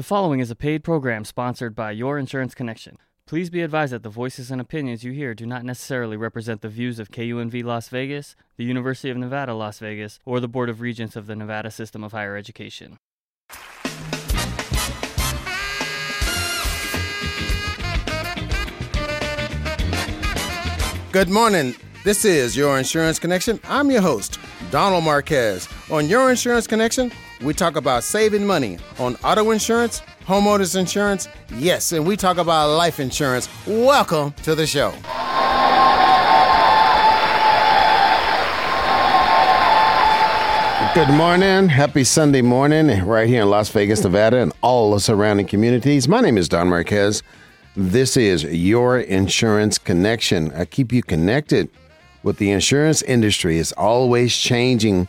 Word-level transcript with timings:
The 0.00 0.04
following 0.04 0.40
is 0.40 0.50
a 0.50 0.56
paid 0.56 0.82
program 0.82 1.26
sponsored 1.26 1.74
by 1.74 1.90
Your 1.90 2.18
Insurance 2.18 2.54
Connection. 2.54 2.96
Please 3.26 3.50
be 3.50 3.60
advised 3.60 3.92
that 3.92 4.02
the 4.02 4.08
voices 4.08 4.50
and 4.50 4.58
opinions 4.58 5.04
you 5.04 5.12
hear 5.12 5.34
do 5.34 5.44
not 5.44 5.62
necessarily 5.62 6.16
represent 6.16 6.62
the 6.62 6.70
views 6.70 6.98
of 6.98 7.10
KUNV 7.10 7.62
Las 7.64 7.90
Vegas, 7.90 8.34
the 8.56 8.64
University 8.64 9.10
of 9.10 9.18
Nevada, 9.18 9.52
Las 9.52 9.78
Vegas, 9.78 10.18
or 10.24 10.40
the 10.40 10.48
Board 10.48 10.70
of 10.70 10.80
Regents 10.80 11.16
of 11.16 11.26
the 11.26 11.36
Nevada 11.36 11.70
System 11.70 12.02
of 12.02 12.12
Higher 12.12 12.34
Education. 12.34 12.96
Good 21.12 21.28
morning. 21.28 21.74
This 22.04 22.24
is 22.24 22.56
Your 22.56 22.78
Insurance 22.78 23.18
Connection. 23.18 23.60
I'm 23.64 23.90
your 23.90 24.00
host, 24.00 24.40
Donald 24.70 25.04
Marquez. 25.04 25.68
On 25.90 26.08
Your 26.08 26.30
Insurance 26.30 26.66
Connection, 26.66 27.12
we 27.42 27.54
talk 27.54 27.76
about 27.76 28.04
saving 28.04 28.46
money 28.46 28.78
on 28.98 29.16
auto 29.24 29.50
insurance, 29.50 30.02
homeowners 30.26 30.78
insurance, 30.78 31.28
yes, 31.54 31.92
and 31.92 32.06
we 32.06 32.16
talk 32.16 32.36
about 32.36 32.76
life 32.76 33.00
insurance. 33.00 33.48
Welcome 33.66 34.32
to 34.42 34.54
the 34.54 34.66
show. 34.66 34.92
Good 40.92 41.10
morning. 41.14 41.68
Happy 41.68 42.02
Sunday 42.02 42.42
morning 42.42 43.06
right 43.06 43.28
here 43.28 43.42
in 43.42 43.50
Las 43.50 43.68
Vegas, 43.70 44.02
Nevada, 44.02 44.38
and 44.38 44.52
all 44.60 44.92
the 44.92 44.98
surrounding 45.00 45.46
communities. 45.46 46.08
My 46.08 46.20
name 46.20 46.36
is 46.36 46.48
Don 46.48 46.68
Marquez. 46.68 47.22
This 47.76 48.16
is 48.16 48.42
Your 48.42 48.98
Insurance 48.98 49.78
Connection. 49.78 50.50
I 50.52 50.64
keep 50.64 50.92
you 50.92 51.02
connected 51.02 51.70
with 52.24 52.38
the 52.38 52.50
insurance 52.50 53.02
industry. 53.02 53.58
It's 53.58 53.70
always 53.72 54.36
changing. 54.36 55.06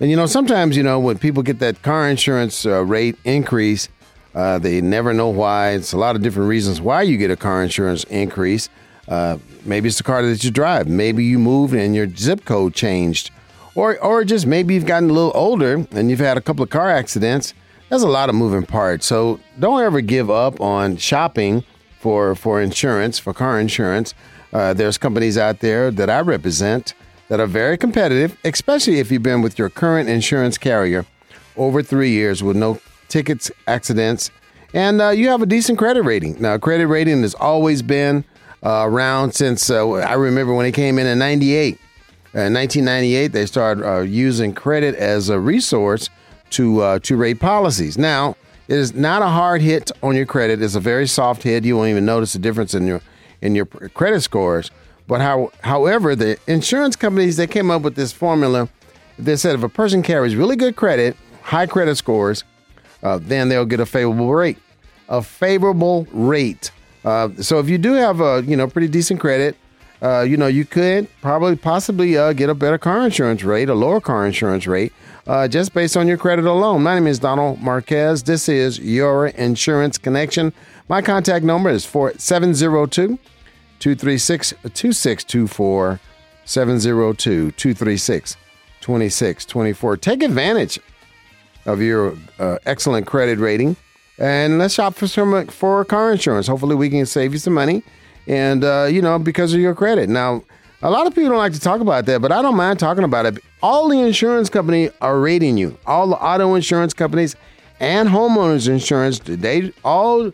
And 0.00 0.10
you 0.10 0.16
know, 0.16 0.26
sometimes, 0.26 0.76
you 0.76 0.82
know, 0.82 0.98
when 0.98 1.18
people 1.18 1.42
get 1.42 1.58
that 1.58 1.82
car 1.82 2.08
insurance 2.08 2.64
uh, 2.64 2.84
rate 2.84 3.16
increase, 3.24 3.88
uh, 4.34 4.58
they 4.58 4.80
never 4.80 5.12
know 5.12 5.28
why. 5.28 5.70
It's 5.70 5.92
a 5.92 5.98
lot 5.98 6.16
of 6.16 6.22
different 6.22 6.48
reasons 6.48 6.80
why 6.80 7.02
you 7.02 7.18
get 7.18 7.30
a 7.30 7.36
car 7.36 7.62
insurance 7.62 8.04
increase. 8.04 8.68
Uh, 9.06 9.38
maybe 9.64 9.88
it's 9.88 9.98
the 9.98 10.04
car 10.04 10.22
that 10.22 10.42
you 10.42 10.50
drive. 10.50 10.88
Maybe 10.88 11.24
you 11.24 11.38
moved 11.38 11.74
and 11.74 11.94
your 11.94 12.08
zip 12.08 12.44
code 12.44 12.74
changed 12.74 13.30
or 13.74 13.98
or 13.98 14.24
just 14.24 14.46
maybe 14.46 14.74
you've 14.74 14.86
gotten 14.86 15.10
a 15.10 15.12
little 15.12 15.32
older 15.34 15.86
and 15.92 16.10
you've 16.10 16.20
had 16.20 16.36
a 16.36 16.40
couple 16.40 16.62
of 16.62 16.70
car 16.70 16.90
accidents. 16.90 17.54
There's 17.88 18.02
a 18.02 18.08
lot 18.08 18.28
of 18.28 18.34
moving 18.34 18.64
parts. 18.64 19.06
So 19.06 19.40
don't 19.58 19.82
ever 19.82 20.00
give 20.00 20.30
up 20.30 20.60
on 20.60 20.96
shopping 20.96 21.64
for 21.98 22.34
for 22.34 22.60
insurance, 22.60 23.18
for 23.18 23.32
car 23.32 23.60
insurance. 23.60 24.14
Uh, 24.52 24.74
there's 24.74 24.98
companies 24.98 25.38
out 25.38 25.60
there 25.60 25.90
that 25.92 26.10
I 26.10 26.20
represent 26.20 26.94
that 27.30 27.38
are 27.38 27.46
very 27.46 27.78
competitive, 27.78 28.36
especially 28.44 28.98
if 28.98 29.10
you've 29.10 29.22
been 29.22 29.40
with 29.40 29.56
your 29.56 29.70
current 29.70 30.08
insurance 30.08 30.58
carrier 30.58 31.06
over 31.56 31.80
three 31.80 32.10
years 32.10 32.42
with 32.42 32.56
no 32.56 32.80
tickets, 33.08 33.52
accidents, 33.68 34.32
and 34.74 35.00
uh, 35.00 35.10
you 35.10 35.28
have 35.28 35.40
a 35.40 35.46
decent 35.46 35.78
credit 35.78 36.02
rating. 36.02 36.40
Now, 36.42 36.58
credit 36.58 36.88
rating 36.88 37.22
has 37.22 37.34
always 37.34 37.82
been 37.82 38.24
uh, 38.64 38.82
around 38.84 39.32
since 39.32 39.70
uh, 39.70 39.88
I 39.90 40.14
remember 40.14 40.52
when 40.54 40.66
it 40.66 40.72
came 40.72 40.98
in 40.98 41.06
in 41.06 41.18
'98. 41.18 41.78
In 42.32 42.54
1998, 42.54 43.28
they 43.28 43.46
started 43.46 43.84
uh, 43.84 44.00
using 44.00 44.52
credit 44.52 44.94
as 44.96 45.28
a 45.28 45.38
resource 45.38 46.10
to 46.50 46.82
uh, 46.82 46.98
to 47.00 47.16
rate 47.16 47.38
policies. 47.38 47.96
Now, 47.96 48.36
it 48.66 48.76
is 48.76 48.92
not 48.92 49.22
a 49.22 49.28
hard 49.28 49.62
hit 49.62 49.92
on 50.02 50.16
your 50.16 50.26
credit. 50.26 50.62
It's 50.62 50.74
a 50.74 50.80
very 50.80 51.06
soft 51.06 51.44
hit. 51.44 51.64
You 51.64 51.76
won't 51.76 51.90
even 51.90 52.04
notice 52.04 52.32
the 52.32 52.40
difference 52.40 52.74
in 52.74 52.88
your 52.88 53.00
in 53.40 53.54
your 53.54 53.66
credit 53.66 54.20
scores. 54.22 54.72
But 55.10 55.20
how, 55.20 55.50
however, 55.62 56.14
the 56.14 56.38
insurance 56.46 56.94
companies 56.94 57.36
they 57.36 57.48
came 57.48 57.68
up 57.68 57.82
with 57.82 57.96
this 57.96 58.12
formula. 58.12 58.68
They 59.18 59.34
said 59.34 59.56
if 59.56 59.64
a 59.64 59.68
person 59.68 60.04
carries 60.04 60.36
really 60.36 60.54
good 60.54 60.76
credit, 60.76 61.16
high 61.42 61.66
credit 61.66 61.96
scores, 61.96 62.44
uh, 63.02 63.18
then 63.20 63.48
they'll 63.48 63.64
get 63.64 63.80
a 63.80 63.86
favorable 63.86 64.32
rate. 64.32 64.56
A 65.08 65.20
favorable 65.20 66.06
rate. 66.12 66.70
Uh, 67.04 67.30
so 67.40 67.58
if 67.58 67.68
you 67.68 67.76
do 67.76 67.94
have 67.94 68.20
a 68.20 68.44
you 68.46 68.56
know 68.56 68.68
pretty 68.68 68.86
decent 68.86 69.18
credit, 69.18 69.56
uh, 70.00 70.20
you 70.20 70.36
know, 70.36 70.46
you 70.46 70.64
could 70.64 71.08
probably 71.22 71.56
possibly 71.56 72.16
uh, 72.16 72.32
get 72.32 72.48
a 72.48 72.54
better 72.54 72.78
car 72.78 73.04
insurance 73.04 73.42
rate, 73.42 73.68
a 73.68 73.74
lower 73.74 74.00
car 74.00 74.24
insurance 74.24 74.68
rate, 74.68 74.92
uh, 75.26 75.48
just 75.48 75.74
based 75.74 75.96
on 75.96 76.06
your 76.06 76.18
credit 76.18 76.44
alone. 76.44 76.84
My 76.84 76.94
name 76.94 77.08
is 77.08 77.18
Donald 77.18 77.60
Marquez. 77.60 78.22
This 78.22 78.48
is 78.48 78.78
your 78.78 79.26
insurance 79.26 79.98
connection. 79.98 80.52
My 80.88 81.02
contact 81.02 81.44
number 81.44 81.68
is 81.68 81.84
702 81.84 83.18
236 83.80 84.50
2624. 84.62 86.00
702 86.50 87.52
236 87.52 88.36
2624. 88.80 89.96
Take 89.98 90.22
advantage 90.22 90.80
of 91.66 91.80
your 91.80 92.16
uh, 92.38 92.58
excellent 92.66 93.06
credit 93.06 93.38
rating 93.38 93.76
and 94.18 94.58
let's 94.58 94.74
shop 94.74 94.94
for 94.94 95.06
some 95.06 95.46
for 95.46 95.84
car 95.84 96.12
insurance. 96.12 96.46
Hopefully, 96.46 96.74
we 96.74 96.90
can 96.90 97.06
save 97.06 97.32
you 97.32 97.38
some 97.38 97.54
money 97.54 97.82
and 98.26 98.64
uh, 98.64 98.88
you 98.90 99.00
know 99.00 99.18
because 99.18 99.54
of 99.54 99.60
your 99.60 99.74
credit. 99.74 100.08
Now, 100.08 100.42
a 100.82 100.90
lot 100.90 101.06
of 101.06 101.14
people 101.14 101.30
don't 101.30 101.38
like 101.38 101.52
to 101.52 101.60
talk 101.60 101.80
about 101.80 102.06
that, 102.06 102.20
but 102.20 102.32
I 102.32 102.42
don't 102.42 102.56
mind 102.56 102.78
talking 102.78 103.04
about 103.04 103.26
it. 103.26 103.38
All 103.62 103.88
the 103.88 104.00
insurance 104.00 104.50
company 104.50 104.90
are 105.00 105.20
rating 105.20 105.56
you. 105.56 105.78
All 105.86 106.08
the 106.08 106.16
auto 106.16 106.54
insurance 106.54 106.94
companies 106.94 107.36
and 107.78 108.08
homeowners 108.08 108.68
insurance, 108.68 109.20
they 109.20 109.72
all 109.84 110.32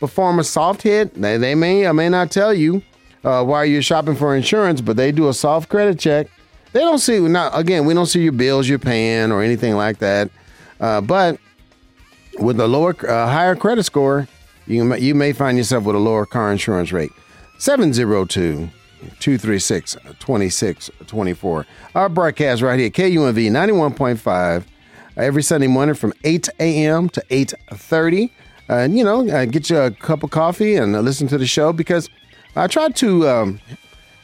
perform 0.00 0.38
a 0.38 0.44
soft 0.44 0.82
hit. 0.82 1.14
They, 1.14 1.36
they 1.36 1.54
may 1.54 1.86
or 1.86 1.94
may 1.94 2.08
not 2.08 2.30
tell 2.30 2.54
you 2.54 2.82
uh, 3.24 3.44
why 3.44 3.64
you're 3.64 3.82
shopping 3.82 4.14
for 4.14 4.34
insurance, 4.36 4.80
but 4.80 4.96
they 4.96 5.12
do 5.12 5.28
a 5.28 5.34
soft 5.34 5.68
credit 5.68 5.98
check. 5.98 6.28
They 6.72 6.80
don't 6.80 6.98
see 6.98 7.18
not 7.20 7.58
again. 7.58 7.86
We 7.86 7.94
don't 7.94 8.06
see 8.06 8.22
your 8.22 8.32
bills 8.32 8.68
you're 8.68 8.78
paying 8.78 9.32
or 9.32 9.42
anything 9.42 9.74
like 9.74 9.98
that. 9.98 10.30
Uh, 10.80 11.00
but 11.00 11.38
with 12.38 12.60
a 12.60 12.68
lower, 12.68 12.94
uh, 13.08 13.26
higher 13.28 13.56
credit 13.56 13.84
score, 13.84 14.28
you 14.66 14.84
may, 14.84 15.00
you 15.00 15.14
may 15.14 15.32
find 15.32 15.56
yourself 15.56 15.84
with 15.84 15.96
a 15.96 15.98
lower 15.98 16.26
car 16.26 16.52
insurance 16.52 16.92
rate. 16.92 17.10
702 17.58 18.68
236 19.20 19.96
2624. 20.18 21.66
Our 21.94 22.08
broadcast 22.08 22.62
right 22.62 22.78
here, 22.78 22.90
KUNV 22.90 23.50
91.5, 23.50 24.64
every 25.16 25.42
Sunday 25.42 25.66
morning 25.66 25.94
from 25.94 26.12
8 26.24 26.48
a.m. 26.60 27.08
to 27.10 27.24
8.30. 27.30 28.30
And, 28.68 28.98
you 28.98 29.04
know, 29.04 29.28
uh, 29.28 29.46
get 29.46 29.70
you 29.70 29.78
a 29.78 29.90
cup 29.90 30.22
of 30.22 30.30
coffee 30.30 30.76
and 30.76 30.92
listen 31.02 31.26
to 31.28 31.38
the 31.38 31.46
show 31.46 31.72
because 31.72 32.08
I 32.54 32.66
try 32.66 32.88
to 32.88 33.28
um, 33.28 33.60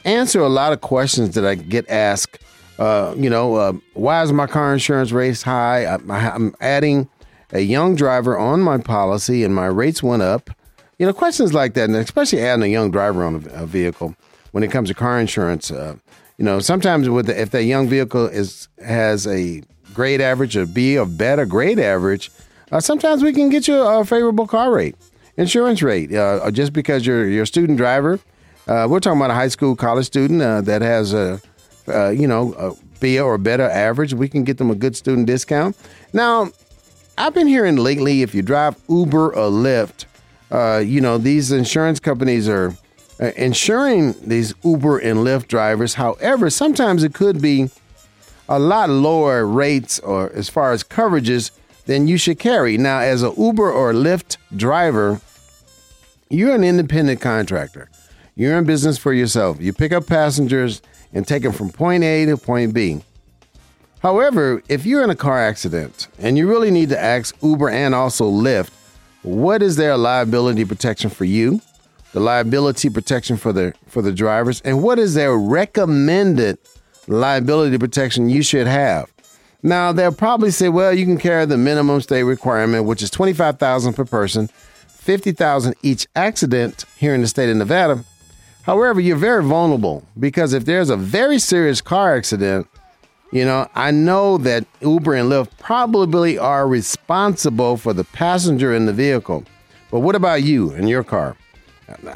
answer 0.03 0.39
a 0.39 0.49
lot 0.49 0.71
of 0.71 0.81
questions 0.81 1.35
that 1.35 1.45
I 1.45 1.55
get 1.55 1.89
asked. 1.89 2.39
Uh, 2.77 3.15
you 3.17 3.29
know, 3.29 3.55
uh, 3.55 3.73
why 3.93 4.21
is 4.21 4.31
my 4.31 4.47
car 4.47 4.73
insurance 4.73 5.11
rates 5.11 5.41
high? 5.41 5.85
I, 5.85 5.95
I'm 5.95 6.55
adding 6.59 7.09
a 7.51 7.61
young 7.61 7.95
driver 7.95 8.37
on 8.37 8.61
my 8.61 8.77
policy 8.77 9.43
and 9.43 9.55
my 9.55 9.67
rates 9.67 10.03
went 10.03 10.21
up. 10.21 10.49
You 10.99 11.05
know, 11.05 11.13
questions 11.13 11.53
like 11.53 11.73
that, 11.73 11.85
and 11.85 11.95
especially 11.95 12.41
adding 12.41 12.63
a 12.63 12.67
young 12.67 12.91
driver 12.91 13.23
on 13.23 13.35
a, 13.35 13.63
a 13.63 13.65
vehicle 13.65 14.15
when 14.51 14.63
it 14.63 14.71
comes 14.71 14.89
to 14.89 14.95
car 14.95 15.19
insurance. 15.19 15.71
Uh, 15.71 15.95
you 16.37 16.45
know, 16.45 16.59
sometimes 16.59 17.09
with 17.09 17.27
the, 17.27 17.39
if 17.39 17.51
that 17.51 17.63
young 17.63 17.87
vehicle 17.87 18.27
is 18.27 18.67
has 18.85 19.27
a 19.27 19.61
grade 19.93 20.21
average, 20.21 20.55
a 20.55 20.65
B 20.65 20.97
or 20.97 21.05
better 21.05 21.45
grade 21.45 21.79
average, 21.79 22.31
uh, 22.71 22.79
sometimes 22.79 23.23
we 23.23 23.33
can 23.33 23.49
get 23.49 23.67
you 23.67 23.75
a 23.75 24.03
favorable 24.05 24.47
car 24.47 24.71
rate, 24.71 24.95
insurance 25.37 25.81
rate, 25.81 26.13
uh, 26.13 26.49
just 26.51 26.73
because 26.73 27.05
you're 27.05 27.27
you're 27.27 27.43
a 27.43 27.47
student 27.47 27.77
driver. 27.77 28.19
Uh, 28.67 28.87
we're 28.89 28.99
talking 28.99 29.19
about 29.19 29.31
a 29.31 29.35
high 29.35 29.47
school, 29.47 29.75
college 29.75 30.07
student 30.07 30.41
uh, 30.41 30.61
that 30.61 30.81
has 30.81 31.13
a, 31.13 31.39
uh, 31.87 32.09
you 32.09 32.27
know, 32.27 32.53
a 32.53 32.99
B 32.99 33.19
or 33.19 33.37
better 33.37 33.69
average. 33.69 34.13
We 34.13 34.27
can 34.27 34.43
get 34.43 34.57
them 34.57 34.71
a 34.71 34.75
good 34.75 34.95
student 34.95 35.27
discount. 35.27 35.77
Now, 36.13 36.49
I've 37.17 37.33
been 37.33 37.47
hearing 37.47 37.77
lately 37.77 38.23
if 38.23 38.33
you 38.33 38.41
drive 38.41 38.75
Uber 38.89 39.35
or 39.35 39.51
Lyft, 39.51 40.05
uh, 40.51 40.79
you 40.79 40.99
know, 40.99 41.17
these 41.17 41.51
insurance 41.51 41.99
companies 41.99 42.49
are 42.49 42.75
uh, 43.19 43.31
insuring 43.37 44.15
these 44.21 44.53
Uber 44.63 44.97
and 44.97 45.19
Lyft 45.19 45.47
drivers. 45.47 45.93
However, 45.93 46.49
sometimes 46.49 47.03
it 47.03 47.13
could 47.13 47.41
be 47.41 47.69
a 48.49 48.59
lot 48.59 48.89
lower 48.89 49.45
rates 49.45 49.99
or 49.99 50.31
as 50.33 50.49
far 50.49 50.71
as 50.71 50.83
coverages 50.83 51.51
than 51.85 52.07
you 52.07 52.17
should 52.17 52.39
carry. 52.39 52.77
Now, 52.77 52.99
as 52.99 53.23
a 53.23 53.33
Uber 53.37 53.71
or 53.71 53.93
Lyft 53.93 54.37
driver, 54.55 55.21
you're 56.29 56.55
an 56.55 56.63
independent 56.63 57.21
contractor. 57.21 57.89
You're 58.35 58.57
in 58.57 58.65
business 58.65 58.97
for 58.97 59.13
yourself. 59.13 59.61
You 59.61 59.71
pick 59.71 59.93
up 59.93 60.07
passengers 60.07 60.81
and 61.13 61.27
take 61.27 61.43
them 61.43 61.53
from 61.53 61.69
point 61.69 62.03
A 62.03 62.25
to 62.25 62.37
point 62.37 62.73
B. 62.73 63.01
However, 63.99 64.61
if 64.69 64.85
you're 64.85 65.03
in 65.03 65.09
a 65.09 65.15
car 65.15 65.39
accident 65.39 66.09
and 66.19 66.37
you 66.37 66.47
really 66.47 66.69
need 66.69 66.89
to 66.89 67.01
ask 67.01 67.35
Uber 67.41 67.69
and 67.69 67.95
also 67.95 68.29
Lyft, 68.29 68.71
what 69.23 69.63
is 69.63 69.77
their 69.77 69.97
liability 69.97 70.65
protection 70.65 71.09
for 71.09 71.25
you? 71.25 71.61
The 72.11 72.19
liability 72.19 72.89
protection 72.89 73.35
for 73.37 73.51
the 73.51 73.73
for 73.87 74.01
the 74.01 74.11
drivers, 74.11 74.61
and 74.61 74.83
what 74.83 74.99
is 74.99 75.15
their 75.15 75.35
recommended 75.35 76.59
liability 77.07 77.77
protection 77.77 78.29
you 78.29 78.43
should 78.43 78.67
have? 78.67 79.11
Now 79.65 79.91
they'll 79.91 80.13
probably 80.13 80.51
say, 80.51 80.69
well, 80.69 80.93
you 80.93 81.05
can 81.05 81.17
carry 81.17 81.45
the 81.47 81.57
minimum 81.57 81.99
state 81.99 82.21
requirement, 82.21 82.85
which 82.85 83.01
is 83.01 83.09
twenty 83.09 83.33
five 83.33 83.57
thousand 83.57 83.95
per 83.95 84.05
person, 84.05 84.47
fifty 84.87 85.31
thousand 85.31 85.73
each 85.81 86.05
accident 86.15 86.85
here 86.97 87.15
in 87.15 87.21
the 87.21 87.27
state 87.27 87.49
of 87.49 87.57
Nevada. 87.57 88.05
However, 88.61 88.99
you're 88.99 89.17
very 89.17 89.43
vulnerable 89.43 90.05
because 90.19 90.53
if 90.53 90.65
there's 90.65 90.91
a 90.91 90.95
very 90.95 91.39
serious 91.39 91.81
car 91.81 92.15
accident, 92.15 92.67
You 93.31 93.43
know, 93.43 93.67
I 93.75 93.91
know 93.91 94.37
that 94.39 94.65
Uber 94.81 95.13
and 95.15 95.29
Lyft 95.29 95.57
probably 95.57 96.37
are 96.37 96.67
responsible 96.67 97.75
for 97.75 97.91
the 97.91 98.05
passenger 98.05 98.73
in 98.73 98.85
the 98.85 98.93
vehicle. 98.93 99.43
But 99.91 99.99
what 99.99 100.15
about 100.15 100.43
you 100.43 100.71
and 100.71 100.87
your 100.87 101.03
car? 101.03 101.35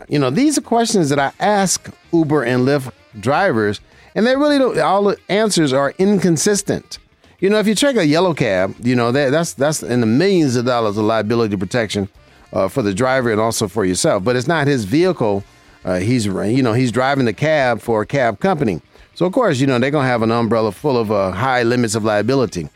You 0.07 0.17
know, 0.17 0.29
these 0.29 0.57
are 0.57 0.61
questions 0.61 1.09
that 1.09 1.19
I 1.19 1.31
ask 1.39 1.89
Uber 2.13 2.43
and 2.43 2.65
Lyft 2.65 2.91
drivers, 3.19 3.81
and 4.15 4.25
they 4.25 4.35
really 4.37 4.57
don't, 4.57 4.79
all 4.79 5.03
the 5.03 5.17
answers 5.27 5.73
are 5.73 5.93
inconsistent. 5.97 6.99
You 7.39 7.49
know, 7.49 7.57
if 7.57 7.67
you 7.67 7.75
check 7.75 7.95
a 7.95 8.05
yellow 8.05 8.33
cab, 8.33 8.75
you 8.81 8.95
know, 8.95 9.13
that, 9.13 9.31
that's, 9.31 9.53
that's 9.53 9.81
in 9.81 10.01
the 10.01 10.05
millions 10.05 10.57
of 10.57 10.65
dollars 10.65 10.97
of 10.97 11.05
liability 11.05 11.55
protection 11.55 12.09
uh, 12.51 12.67
for 12.67 12.81
the 12.81 12.93
driver 12.93 13.31
and 13.31 13.39
also 13.39 13.69
for 13.69 13.85
yourself. 13.85 14.25
But 14.25 14.35
it's 14.35 14.47
not 14.47 14.67
his 14.67 14.83
vehicle. 14.83 15.43
Uh, 15.85 15.99
he's, 15.99 16.25
you 16.25 16.61
know, 16.61 16.73
he's 16.73 16.91
driving 16.91 17.25
the 17.25 17.33
cab 17.33 17.79
for 17.79 18.01
a 18.01 18.05
cab 18.05 18.41
company. 18.41 18.81
So, 19.15 19.25
of 19.25 19.31
course, 19.31 19.59
you 19.59 19.67
know, 19.67 19.79
they're 19.79 19.91
to 19.91 20.01
have 20.01 20.21
an 20.21 20.31
umbrella 20.31 20.73
full 20.73 20.97
of 20.97 21.11
uh, 21.11 21.31
high 21.31 21.63
limits 21.63 21.95
of 21.95 22.03
liability. 22.03 22.67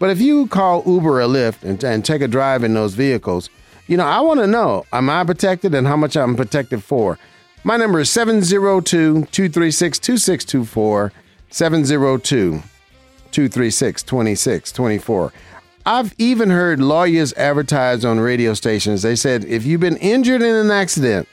But 0.00 0.10
if 0.10 0.20
you 0.20 0.48
call 0.48 0.82
Uber 0.84 1.20
or 1.22 1.26
Lyft 1.26 1.62
and, 1.62 1.82
and 1.84 2.04
take 2.04 2.22
a 2.22 2.28
drive 2.28 2.64
in 2.64 2.74
those 2.74 2.94
vehicles, 2.94 3.50
you 3.86 3.96
know, 3.96 4.04
I 4.04 4.20
want 4.20 4.40
to 4.40 4.46
know, 4.48 4.84
am 4.92 5.08
I 5.10 5.22
protected 5.24 5.74
and 5.74 5.86
how 5.86 5.96
much 5.96 6.16
I'm 6.16 6.36
protected 6.36 6.82
for? 6.82 7.18
My 7.62 7.76
number 7.76 8.00
is 8.00 8.10
702 8.10 9.26
236 9.26 9.98
2624. 9.98 11.12
702 11.50 12.62
236 13.32 14.02
2624. 14.02 15.32
I've 15.86 16.14
even 16.18 16.50
heard 16.50 16.80
lawyers 16.80 17.32
advertise 17.34 18.04
on 18.04 18.20
radio 18.20 18.54
stations. 18.54 19.02
They 19.02 19.16
said 19.16 19.44
if 19.44 19.64
you've 19.64 19.80
been 19.80 19.96
injured 19.96 20.42
in 20.42 20.54
an 20.54 20.70
accident 20.70 21.28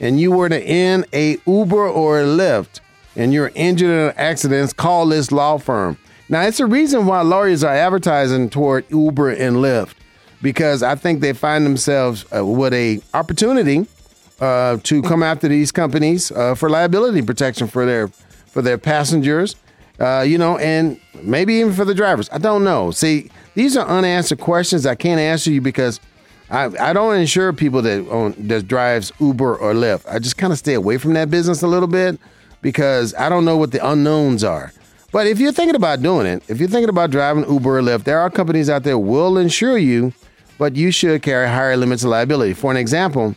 and 0.00 0.18
you 0.18 0.32
were 0.32 0.48
to 0.48 0.60
in 0.60 1.04
a 1.12 1.38
Uber 1.46 1.88
or 1.88 2.20
a 2.20 2.24
Lyft 2.24 2.80
and 3.14 3.32
you're 3.32 3.52
injured 3.54 3.90
in 3.90 4.08
an 4.08 4.14
accident, 4.16 4.76
call 4.76 5.06
this 5.06 5.30
law 5.30 5.58
firm. 5.58 5.98
Now, 6.28 6.42
it's 6.42 6.58
a 6.58 6.66
reason 6.66 7.06
why 7.06 7.20
lawyers 7.20 7.62
are 7.62 7.74
advertising 7.74 8.50
toward 8.50 8.84
Uber 8.90 9.30
and 9.30 9.56
Lyft 9.56 9.94
because 10.42 10.82
I 10.82 10.94
think 10.94 11.20
they 11.20 11.32
find 11.32 11.64
themselves 11.64 12.24
uh, 12.34 12.44
with 12.44 12.72
a 12.74 13.00
opportunity 13.14 13.86
uh, 14.40 14.78
to 14.82 15.02
come 15.02 15.22
after 15.22 15.48
these 15.48 15.72
companies 15.72 16.30
uh, 16.32 16.54
for 16.54 16.68
liability 16.68 17.22
protection 17.22 17.66
for 17.66 17.86
their 17.86 18.08
for 18.08 18.62
their 18.62 18.78
passengers, 18.78 19.56
uh, 19.98 20.24
you 20.26 20.38
know, 20.38 20.58
and 20.58 21.00
maybe 21.22 21.54
even 21.54 21.72
for 21.72 21.84
the 21.84 21.94
drivers. 21.94 22.28
I 22.30 22.38
don't 22.38 22.64
know. 22.64 22.90
See, 22.90 23.30
these 23.54 23.76
are 23.76 23.86
unanswered 23.86 24.40
questions 24.40 24.86
I 24.86 24.94
can't 24.94 25.20
answer 25.20 25.50
you 25.50 25.60
because 25.60 26.00
I, 26.50 26.70
I 26.78 26.92
don't 26.92 27.16
insure 27.16 27.52
people 27.52 27.82
that 27.82 28.06
own 28.08 28.34
that 28.48 28.68
drives 28.68 29.12
Uber 29.20 29.56
or 29.56 29.72
Lyft. 29.74 30.06
I 30.08 30.18
just 30.18 30.36
kind 30.36 30.52
of 30.52 30.58
stay 30.58 30.74
away 30.74 30.98
from 30.98 31.14
that 31.14 31.30
business 31.30 31.62
a 31.62 31.66
little 31.66 31.88
bit 31.88 32.20
because 32.62 33.14
I 33.14 33.28
don't 33.28 33.44
know 33.44 33.56
what 33.56 33.72
the 33.72 33.86
unknowns 33.86 34.44
are. 34.44 34.72
But 35.12 35.26
if 35.26 35.38
you're 35.40 35.52
thinking 35.52 35.76
about 35.76 36.02
doing 36.02 36.26
it, 36.26 36.42
if 36.48 36.60
you're 36.60 36.68
thinking 36.68 36.88
about 36.88 37.10
driving 37.10 37.50
Uber 37.50 37.78
or 37.78 37.82
Lyft, 37.82 38.04
there 38.04 38.18
are 38.20 38.28
companies 38.28 38.68
out 38.68 38.82
there 38.82 38.98
will 38.98 39.38
insure 39.38 39.78
you, 39.78 40.12
but 40.58 40.76
you 40.76 40.90
should 40.90 41.22
carry 41.22 41.48
higher 41.48 41.76
limits 41.76 42.04
of 42.04 42.10
liability. 42.10 42.54
For 42.54 42.70
an 42.70 42.76
example, 42.76 43.34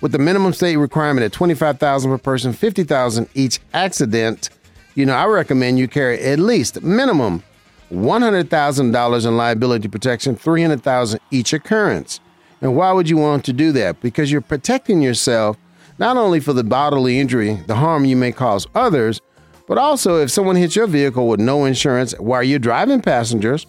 with 0.00 0.12
the 0.12 0.18
minimum 0.18 0.52
state 0.52 0.76
requirement 0.76 1.24
at 1.24 1.32
25,000 1.32 2.10
per 2.10 2.18
person, 2.18 2.52
50,000 2.52 3.28
each 3.34 3.58
accident, 3.74 4.50
you 4.98 5.06
know, 5.06 5.14
I 5.14 5.26
recommend 5.26 5.78
you 5.78 5.86
carry 5.86 6.20
at 6.20 6.40
least 6.40 6.82
minimum 6.82 7.44
$100,000 7.92 9.26
in 9.26 9.36
liability 9.36 9.86
protection, 9.86 10.34
300,000 10.34 11.20
each 11.30 11.52
occurrence. 11.52 12.18
And 12.60 12.74
why 12.74 12.90
would 12.90 13.08
you 13.08 13.16
want 13.16 13.44
to 13.44 13.52
do 13.52 13.70
that? 13.72 14.00
Because 14.00 14.32
you're 14.32 14.40
protecting 14.40 15.00
yourself 15.00 15.56
not 15.98 16.16
only 16.16 16.40
for 16.40 16.52
the 16.52 16.64
bodily 16.64 17.20
injury, 17.20 17.54
the 17.68 17.76
harm 17.76 18.06
you 18.06 18.16
may 18.16 18.32
cause 18.32 18.66
others, 18.74 19.20
but 19.68 19.78
also 19.78 20.20
if 20.20 20.32
someone 20.32 20.56
hits 20.56 20.74
your 20.74 20.88
vehicle 20.88 21.28
with 21.28 21.38
no 21.38 21.64
insurance 21.64 22.12
while 22.18 22.42
you're 22.42 22.58
driving 22.58 23.00
passengers, 23.00 23.66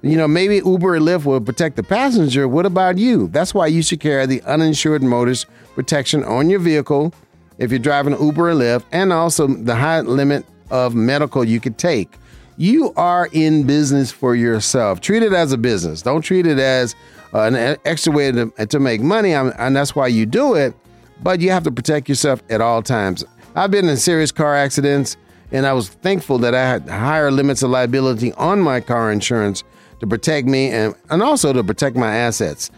you 0.00 0.16
know, 0.16 0.26
maybe 0.26 0.56
Uber 0.56 0.96
or 0.96 1.00
Lyft 1.00 1.26
will 1.26 1.42
protect 1.42 1.76
the 1.76 1.82
passenger. 1.82 2.48
What 2.48 2.64
about 2.64 2.96
you? 2.96 3.28
That's 3.28 3.52
why 3.52 3.66
you 3.66 3.82
should 3.82 4.00
carry 4.00 4.24
the 4.24 4.40
uninsured 4.44 5.02
motorist 5.02 5.46
protection 5.74 6.24
on 6.24 6.48
your 6.48 6.60
vehicle 6.60 7.12
if 7.58 7.70
you're 7.70 7.78
driving 7.78 8.18
Uber 8.18 8.50
or 8.50 8.54
Lyft, 8.54 8.84
and 8.90 9.12
also 9.12 9.46
the 9.46 9.76
high 9.76 10.00
limit 10.00 10.46
of 10.72 10.96
medical 10.96 11.44
you 11.44 11.60
could 11.60 11.78
take. 11.78 12.18
You 12.56 12.92
are 12.96 13.28
in 13.32 13.64
business 13.66 14.10
for 14.10 14.34
yourself. 14.34 15.00
Treat 15.00 15.22
it 15.22 15.32
as 15.32 15.52
a 15.52 15.58
business. 15.58 16.02
Don't 16.02 16.22
treat 16.22 16.46
it 16.46 16.58
as 16.58 16.96
uh, 17.32 17.42
an 17.42 17.76
extra 17.84 18.12
way 18.12 18.32
to, 18.32 18.50
to 18.66 18.80
make 18.80 19.00
money, 19.00 19.32
and 19.32 19.76
that's 19.76 19.94
why 19.94 20.08
you 20.08 20.26
do 20.26 20.54
it. 20.54 20.74
But 21.22 21.40
you 21.40 21.50
have 21.50 21.62
to 21.64 21.70
protect 21.70 22.08
yourself 22.08 22.42
at 22.50 22.60
all 22.60 22.82
times. 22.82 23.24
I've 23.54 23.70
been 23.70 23.88
in 23.88 23.96
serious 23.96 24.32
car 24.32 24.56
accidents, 24.56 25.16
and 25.52 25.66
I 25.66 25.72
was 25.72 25.88
thankful 25.88 26.38
that 26.38 26.54
I 26.54 26.68
had 26.68 26.88
higher 26.88 27.30
limits 27.30 27.62
of 27.62 27.70
liability 27.70 28.32
on 28.32 28.60
my 28.60 28.80
car 28.80 29.12
insurance 29.12 29.62
to 30.00 30.06
protect 30.06 30.48
me 30.48 30.70
and, 30.70 30.94
and 31.10 31.22
also 31.22 31.52
to 31.52 31.62
protect 31.62 31.96
my 31.96 32.14
assets. 32.14 32.70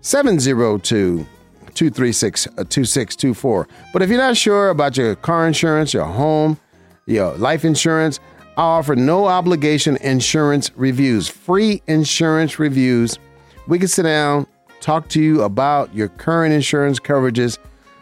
702 0.00 1.26
236 1.74 2.44
2624. 2.44 3.68
But 3.92 4.02
if 4.02 4.10
you're 4.10 4.18
not 4.18 4.36
sure 4.36 4.70
about 4.70 4.96
your 4.96 5.14
car 5.14 5.46
insurance, 5.46 5.94
your 5.94 6.04
home, 6.04 6.58
your 7.06 7.34
life 7.36 7.64
insurance, 7.64 8.20
I 8.56 8.62
offer 8.62 8.94
no 8.94 9.26
obligation 9.26 9.96
insurance 9.98 10.70
reviews, 10.76 11.28
free 11.28 11.82
insurance 11.86 12.58
reviews. 12.58 13.18
We 13.66 13.78
can 13.78 13.88
sit 13.88 14.02
down, 14.02 14.46
talk 14.80 15.08
to 15.10 15.22
you 15.22 15.42
about 15.42 15.94
your 15.94 16.08
current 16.08 16.52
insurance 16.52 17.00
coverages. 17.00 17.58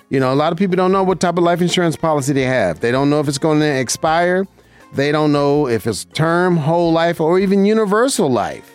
You 0.08 0.18
know, 0.18 0.32
a 0.32 0.34
lot 0.34 0.50
of 0.50 0.58
people 0.58 0.74
don't 0.76 0.90
know 0.90 1.04
what 1.04 1.20
type 1.20 1.38
of 1.38 1.44
life 1.44 1.60
insurance 1.60 1.94
policy 1.94 2.32
they 2.32 2.42
have. 2.42 2.80
They 2.80 2.90
don't 2.90 3.10
know 3.10 3.20
if 3.20 3.28
it's 3.28 3.38
going 3.38 3.60
to 3.60 3.78
expire. 3.78 4.46
They 4.92 5.12
don't 5.12 5.30
know 5.30 5.68
if 5.68 5.86
it's 5.86 6.04
term, 6.06 6.56
whole 6.56 6.92
life, 6.92 7.20
or 7.20 7.38
even 7.38 7.64
universal 7.64 8.28
life, 8.28 8.72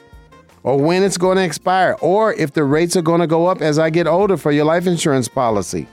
or 0.63 0.77
when 0.77 1.03
it's 1.03 1.17
going 1.17 1.35
to 1.35 1.43
expire, 1.43 1.97
or 1.99 2.33
if 2.35 2.53
the 2.53 2.63
rates 2.63 2.95
are 2.95 3.01
going 3.01 3.19
to 3.19 3.27
go 3.27 3.47
up 3.47 3.61
as 3.61 3.77
I 3.77 3.89
get 3.89 4.07
older 4.07 4.37
for 4.37 4.53
your 4.53 4.63
life 4.63 4.87
insurance 4.87 5.27
policy. 5.27 5.87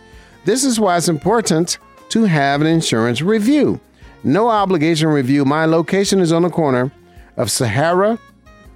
This 0.45 0.63
is 0.63 0.79
why 0.79 0.97
it's 0.97 1.09
important 1.09 1.79
to 2.11 2.25
have 2.25 2.61
an 2.61 2.69
insurance 2.69 3.21
review. 3.21 3.81
No 4.25 4.49
obligation 4.49 5.09
review. 5.09 5.45
My 5.45 5.65
location 5.65 6.21
is 6.21 6.33
on 6.33 6.43
the 6.43 6.51
corner 6.51 6.93
of 7.37 7.51
Sahara 7.51 8.19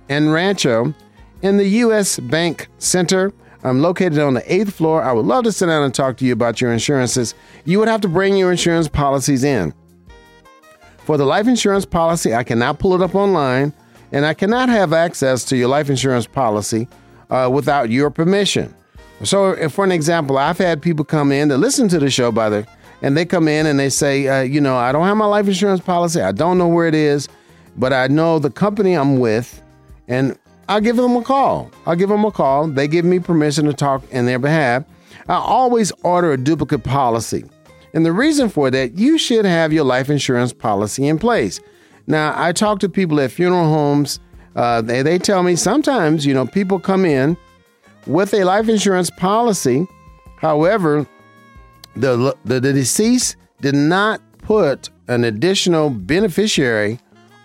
and 0.08 0.32
Rancho 0.32 0.94
in 1.42 1.56
the 1.56 1.66
U.S. 1.66 2.18
Bank 2.18 2.68
Center. 2.78 3.32
I'm 3.62 3.80
located 3.80 4.18
on 4.18 4.34
the 4.34 4.52
eighth 4.52 4.74
floor. 4.74 5.02
I 5.02 5.12
would 5.12 5.26
love 5.26 5.44
to 5.44 5.52
sit 5.52 5.66
down 5.66 5.82
and 5.82 5.94
talk 5.94 6.16
to 6.18 6.24
you 6.24 6.32
about 6.32 6.60
your 6.60 6.72
insurances. 6.72 7.34
You 7.64 7.78
would 7.78 7.88
have 7.88 8.00
to 8.02 8.08
bring 8.08 8.36
your 8.36 8.50
insurance 8.50 8.88
policies 8.88 9.44
in. 9.44 9.72
For 10.98 11.16
the 11.16 11.24
life 11.24 11.46
insurance 11.46 11.84
policy, 11.84 12.34
I 12.34 12.42
cannot 12.42 12.78
pull 12.78 12.94
it 12.94 13.02
up 13.02 13.14
online, 13.14 13.72
and 14.12 14.26
I 14.26 14.34
cannot 14.34 14.68
have 14.68 14.92
access 14.92 15.44
to 15.46 15.56
your 15.56 15.68
life 15.68 15.88
insurance 15.88 16.26
policy 16.26 16.88
uh, 17.30 17.48
without 17.52 17.90
your 17.90 18.10
permission. 18.10 18.74
So, 19.22 19.68
for 19.68 19.84
an 19.84 19.92
example, 19.92 20.36
I've 20.36 20.58
had 20.58 20.82
people 20.82 21.04
come 21.04 21.32
in 21.32 21.48
to 21.48 21.56
listen 21.56 21.88
to 21.88 21.98
the 21.98 22.10
show, 22.10 22.30
by 22.30 22.50
the 22.50 22.66
and 23.02 23.16
they 23.16 23.24
come 23.24 23.48
in 23.48 23.66
and 23.66 23.78
they 23.78 23.90
say, 23.90 24.26
uh, 24.28 24.42
you 24.42 24.60
know, 24.60 24.76
I 24.76 24.92
don't 24.92 25.06
have 25.06 25.16
my 25.16 25.26
life 25.26 25.46
insurance 25.46 25.80
policy. 25.80 26.20
I 26.20 26.32
don't 26.32 26.58
know 26.58 26.68
where 26.68 26.86
it 26.86 26.94
is, 26.94 27.28
but 27.76 27.92
I 27.92 28.06
know 28.06 28.38
the 28.38 28.50
company 28.50 28.94
I'm 28.94 29.18
with, 29.18 29.62
and 30.08 30.38
I'll 30.68 30.80
give 30.80 30.96
them 30.96 31.16
a 31.16 31.22
call. 31.22 31.70
I'll 31.86 31.96
give 31.96 32.08
them 32.08 32.24
a 32.24 32.32
call. 32.32 32.68
They 32.68 32.88
give 32.88 33.04
me 33.04 33.18
permission 33.18 33.66
to 33.66 33.72
talk 33.72 34.02
in 34.10 34.26
their 34.26 34.38
behalf. 34.38 34.84
I 35.28 35.34
always 35.34 35.92
order 36.02 36.32
a 36.32 36.36
duplicate 36.36 36.84
policy. 36.84 37.44
And 37.94 38.04
the 38.04 38.12
reason 38.12 38.48
for 38.48 38.70
that, 38.70 38.98
you 38.98 39.18
should 39.18 39.44
have 39.44 39.72
your 39.72 39.84
life 39.84 40.10
insurance 40.10 40.52
policy 40.52 41.06
in 41.06 41.18
place. 41.18 41.60
Now, 42.06 42.34
I 42.36 42.52
talk 42.52 42.78
to 42.80 42.88
people 42.88 43.20
at 43.20 43.30
funeral 43.30 43.68
homes. 43.68 44.20
Uh, 44.54 44.82
they, 44.82 45.02
they 45.02 45.18
tell 45.18 45.42
me 45.42 45.56
sometimes, 45.56 46.24
you 46.24 46.34
know, 46.34 46.46
people 46.46 46.78
come 46.78 47.04
in 47.04 47.36
with 48.06 48.32
a 48.34 48.44
life 48.44 48.68
insurance 48.68 49.10
policy. 49.10 49.86
However, 50.36 51.06
the, 51.96 52.36
the, 52.44 52.60
the 52.60 52.72
deceased 52.72 53.36
did 53.60 53.74
not 53.74 54.20
put 54.38 54.90
an 55.08 55.24
additional 55.24 55.90
beneficiary 55.90 56.98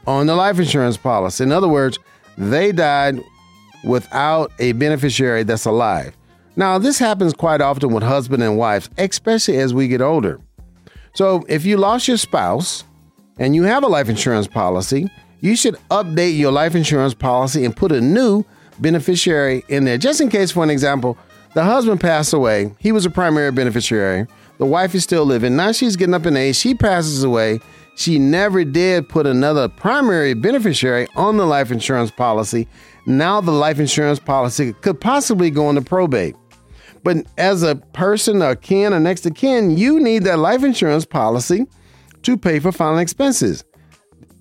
on 0.08 0.28
the 0.28 0.36
life 0.36 0.60
insurance 0.60 0.98
policy. 0.98 1.44
In 1.44 1.52
other 1.52 1.68
words, 1.68 2.00
they 2.38 2.72
died 2.72 3.24
without 3.84 4.52
a 4.60 4.74
beneficiary 4.74 5.44
that's 5.44 5.66
alive. 5.66 6.16
Now, 6.56 6.78
this 6.78 7.00
happens 7.00 7.34
quite 7.34 7.62
often 7.62 7.94
with 7.94 8.04
husband 8.04 8.44
and 8.44 8.58
wives, 8.58 8.90
especially 8.98 9.58
as 9.58 9.74
we 9.74 9.88
get 9.88 10.02
older. 10.02 10.40
So, 11.14 11.44
if 11.48 11.66
you 11.66 11.78
lost 11.78 12.08
your 12.08 12.18
spouse 12.18 12.84
and 13.40 13.56
you 13.56 13.64
have 13.64 13.84
a 13.84 13.88
life 13.88 14.10
insurance 14.10 14.48
policy, 14.48 15.10
you 15.40 15.56
should 15.56 15.76
update 15.90 16.38
your 16.38 16.52
life 16.52 16.76
insurance 16.76 17.14
policy 17.14 17.66
and 17.66 17.76
put 17.76 17.92
a 17.92 18.02
new 18.02 18.46
beneficiary 18.80 19.64
in 19.70 19.86
there. 19.86 19.98
Just 19.98 20.22
in 20.22 20.30
case, 20.30 20.52
for 20.52 20.64
an 20.64 20.70
example, 20.70 21.18
the 21.54 21.64
husband 21.64 22.00
passed 22.00 22.34
away, 22.34 22.74
he 22.80 22.92
was 22.92 23.06
a 23.06 23.10
primary 23.10 23.52
beneficiary. 23.52 24.28
The 24.62 24.68
wife 24.68 24.94
is 24.94 25.04
still 25.04 25.26
living. 25.26 25.56
Now 25.56 25.72
she's 25.72 25.96
getting 25.96 26.14
up 26.14 26.28
in 26.28 26.38
age. 26.38 26.56
She 26.56 26.76
passes 26.76 27.24
away. 27.24 27.60
She 27.96 28.20
never 28.20 28.64
did 28.64 29.10
put 29.10 29.26
another 29.26 29.68
primary 29.68 30.36
beneficiary 30.36 31.08
on 31.16 31.38
the 31.38 31.48
life 31.48 31.72
insurance 31.72 32.12
policy. 32.12 32.68
Now 33.08 33.42
the 33.42 33.50
life 33.50 33.80
insurance 33.80 34.20
policy 34.20 34.74
could 34.74 35.02
possibly 35.02 35.50
go 35.50 35.68
into 35.72 35.82
probate. 35.82 36.36
But 37.04 37.26
as 37.40 37.64
a 37.64 37.78
person, 37.94 38.44
a 38.44 38.56
kin, 38.56 38.94
or 38.94 39.00
next 39.00 39.22
to 39.22 39.32
kin, 39.32 39.78
you 39.80 40.00
need 40.00 40.26
that 40.26 40.38
life 40.38 40.64
insurance 40.64 41.06
policy 41.06 41.66
to 42.22 42.38
pay 42.38 42.60
for 42.60 42.72
final 42.72 43.00
expenses. 43.00 43.64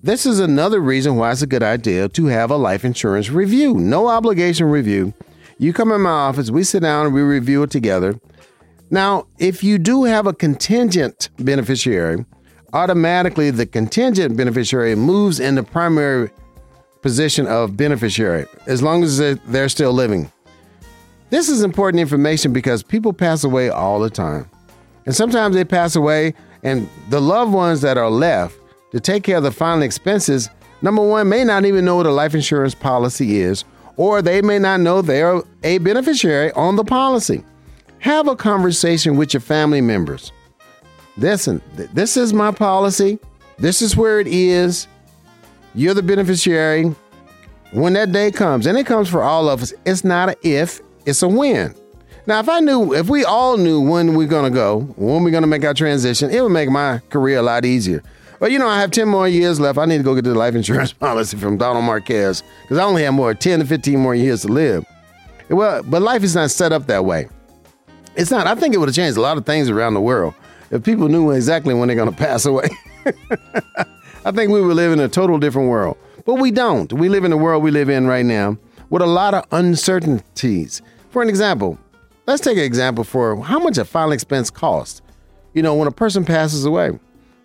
this 0.03 0.27
is 0.27 0.39
another 0.39 0.81
reason 0.81 1.15
why 1.15 1.31
it's 1.31 1.41
a 1.41 1.47
good 1.47 1.63
idea 1.63 2.07
to 2.09 2.27
have 2.27 2.51
a 2.51 2.57
life 2.57 2.85
insurance 2.85 3.31
review. 3.31 3.73
No 3.73 4.07
obligation 4.07 4.67
review. 4.67 5.15
You 5.57 5.73
come 5.73 5.91
in 5.91 6.01
my 6.01 6.11
office, 6.11 6.51
we 6.51 6.63
sit 6.63 6.81
down 6.81 7.07
and 7.07 7.15
we 7.15 7.21
review 7.21 7.63
it 7.63 7.71
together. 7.71 8.19
Now, 8.93 9.27
if 9.39 9.63
you 9.63 9.77
do 9.77 10.03
have 10.03 10.27
a 10.27 10.33
contingent 10.33 11.29
beneficiary, 11.37 12.25
automatically 12.73 13.49
the 13.49 13.65
contingent 13.65 14.35
beneficiary 14.35 14.95
moves 14.95 15.39
in 15.39 15.55
the 15.55 15.63
primary 15.63 16.29
position 17.01 17.47
of 17.47 17.77
beneficiary 17.77 18.45
as 18.67 18.83
long 18.83 19.01
as 19.03 19.17
they're 19.17 19.69
still 19.69 19.93
living. 19.93 20.29
This 21.29 21.47
is 21.47 21.63
important 21.63 22.01
information 22.01 22.51
because 22.51 22.83
people 22.83 23.13
pass 23.13 23.45
away 23.45 23.69
all 23.69 24.01
the 24.01 24.09
time. 24.09 24.49
And 25.05 25.15
sometimes 25.15 25.55
they 25.55 25.63
pass 25.63 25.95
away, 25.95 26.33
and 26.61 26.87
the 27.09 27.21
loved 27.21 27.53
ones 27.53 27.79
that 27.81 27.97
are 27.97 28.09
left 28.09 28.59
to 28.91 28.99
take 28.99 29.23
care 29.23 29.37
of 29.37 29.43
the 29.43 29.51
final 29.51 29.83
expenses, 29.83 30.49
number 30.81 31.01
one, 31.01 31.29
may 31.29 31.45
not 31.45 31.63
even 31.63 31.85
know 31.85 31.95
what 31.95 32.07
a 32.07 32.11
life 32.11 32.35
insurance 32.35 32.75
policy 32.75 33.39
is, 33.39 33.63
or 33.95 34.21
they 34.21 34.41
may 34.41 34.59
not 34.59 34.81
know 34.81 35.01
they're 35.01 35.41
a 35.63 35.77
beneficiary 35.77 36.51
on 36.51 36.75
the 36.75 36.83
policy. 36.83 37.45
Have 38.01 38.27
a 38.27 38.35
conversation 38.35 39.15
with 39.15 39.31
your 39.31 39.41
family 39.41 39.79
members. 39.79 40.31
Listen, 41.17 41.61
this 41.75 42.17
is 42.17 42.33
my 42.33 42.49
policy. 42.49 43.19
This 43.59 43.83
is 43.83 43.95
where 43.95 44.19
it 44.19 44.25
is. 44.25 44.87
You're 45.75 45.93
the 45.93 46.01
beneficiary. 46.01 46.95
When 47.73 47.93
that 47.93 48.11
day 48.11 48.31
comes, 48.31 48.65
and 48.65 48.75
it 48.75 48.87
comes 48.87 49.07
for 49.07 49.21
all 49.21 49.47
of 49.47 49.61
us, 49.61 49.71
it's 49.85 50.03
not 50.03 50.29
an 50.29 50.35
if, 50.41 50.81
it's 51.05 51.21
a 51.21 51.27
when. 51.27 51.75
Now, 52.25 52.39
if 52.39 52.49
I 52.49 52.59
knew, 52.59 52.91
if 52.95 53.07
we 53.07 53.23
all 53.23 53.57
knew 53.57 53.79
when 53.79 54.15
we're 54.15 54.27
to 54.27 54.49
go, 54.49 54.79
when 54.97 55.23
we're 55.23 55.39
to 55.39 55.45
make 55.45 55.63
our 55.63 55.75
transition, 55.75 56.31
it 56.31 56.41
would 56.41 56.49
make 56.49 56.71
my 56.71 57.01
career 57.11 57.37
a 57.37 57.43
lot 57.43 57.65
easier. 57.65 58.01
But 58.39 58.51
you 58.51 58.57
know, 58.57 58.67
I 58.67 58.79
have 58.79 58.89
10 58.89 59.07
more 59.07 59.27
years 59.27 59.59
left. 59.59 59.77
I 59.77 59.85
need 59.85 59.97
to 59.97 60.03
go 60.03 60.15
get 60.15 60.23
the 60.23 60.33
life 60.33 60.55
insurance 60.55 60.91
policy 61.07 61.37
from 61.37 61.57
Donald 61.57 61.85
Marquez 61.85 62.41
because 62.63 62.79
I 62.79 62.83
only 62.83 63.03
have 63.03 63.13
more 63.13 63.35
10 63.35 63.59
to 63.59 63.65
15 63.65 63.99
more 63.99 64.15
years 64.15 64.41
to 64.41 64.47
live. 64.47 64.85
Well, 65.49 65.83
but 65.83 66.01
life 66.01 66.23
is 66.23 66.33
not 66.33 66.49
set 66.49 66.73
up 66.73 66.87
that 66.87 67.05
way. 67.05 67.29
It's 68.15 68.31
not. 68.31 68.47
I 68.47 68.55
think 68.55 68.75
it 68.75 68.77
would 68.77 68.89
have 68.89 68.95
changed 68.95 69.17
a 69.17 69.21
lot 69.21 69.37
of 69.37 69.45
things 69.45 69.69
around 69.69 69.93
the 69.93 70.01
world 70.01 70.33
if 70.69 70.83
people 70.83 71.07
knew 71.07 71.31
exactly 71.31 71.73
when 71.73 71.87
they're 71.87 71.95
going 71.95 72.11
to 72.11 72.15
pass 72.15 72.45
away. 72.45 72.69
I 74.25 74.31
think 74.31 74.51
we 74.51 74.61
would 74.61 74.75
live 74.75 74.91
in 74.91 74.99
a 74.99 75.07
total 75.07 75.37
different 75.37 75.69
world. 75.69 75.97
But 76.25 76.35
we 76.35 76.51
don't. 76.51 76.91
We 76.93 77.09
live 77.09 77.23
in 77.23 77.31
the 77.31 77.37
world 77.37 77.63
we 77.63 77.71
live 77.71 77.89
in 77.89 78.07
right 78.07 78.25
now 78.25 78.57
with 78.89 79.01
a 79.01 79.07
lot 79.07 79.33
of 79.33 79.45
uncertainties. 79.51 80.81
For 81.09 81.21
an 81.21 81.29
example, 81.29 81.79
let's 82.27 82.41
take 82.41 82.57
an 82.57 82.63
example 82.63 83.03
for 83.03 83.41
how 83.41 83.59
much 83.59 83.77
a 83.77 83.85
final 83.85 84.11
expense 84.11 84.49
costs. 84.49 85.01
You 85.53 85.61
know, 85.63 85.75
when 85.75 85.87
a 85.87 85.91
person 85.91 86.23
passes 86.23 86.65
away. 86.65 86.91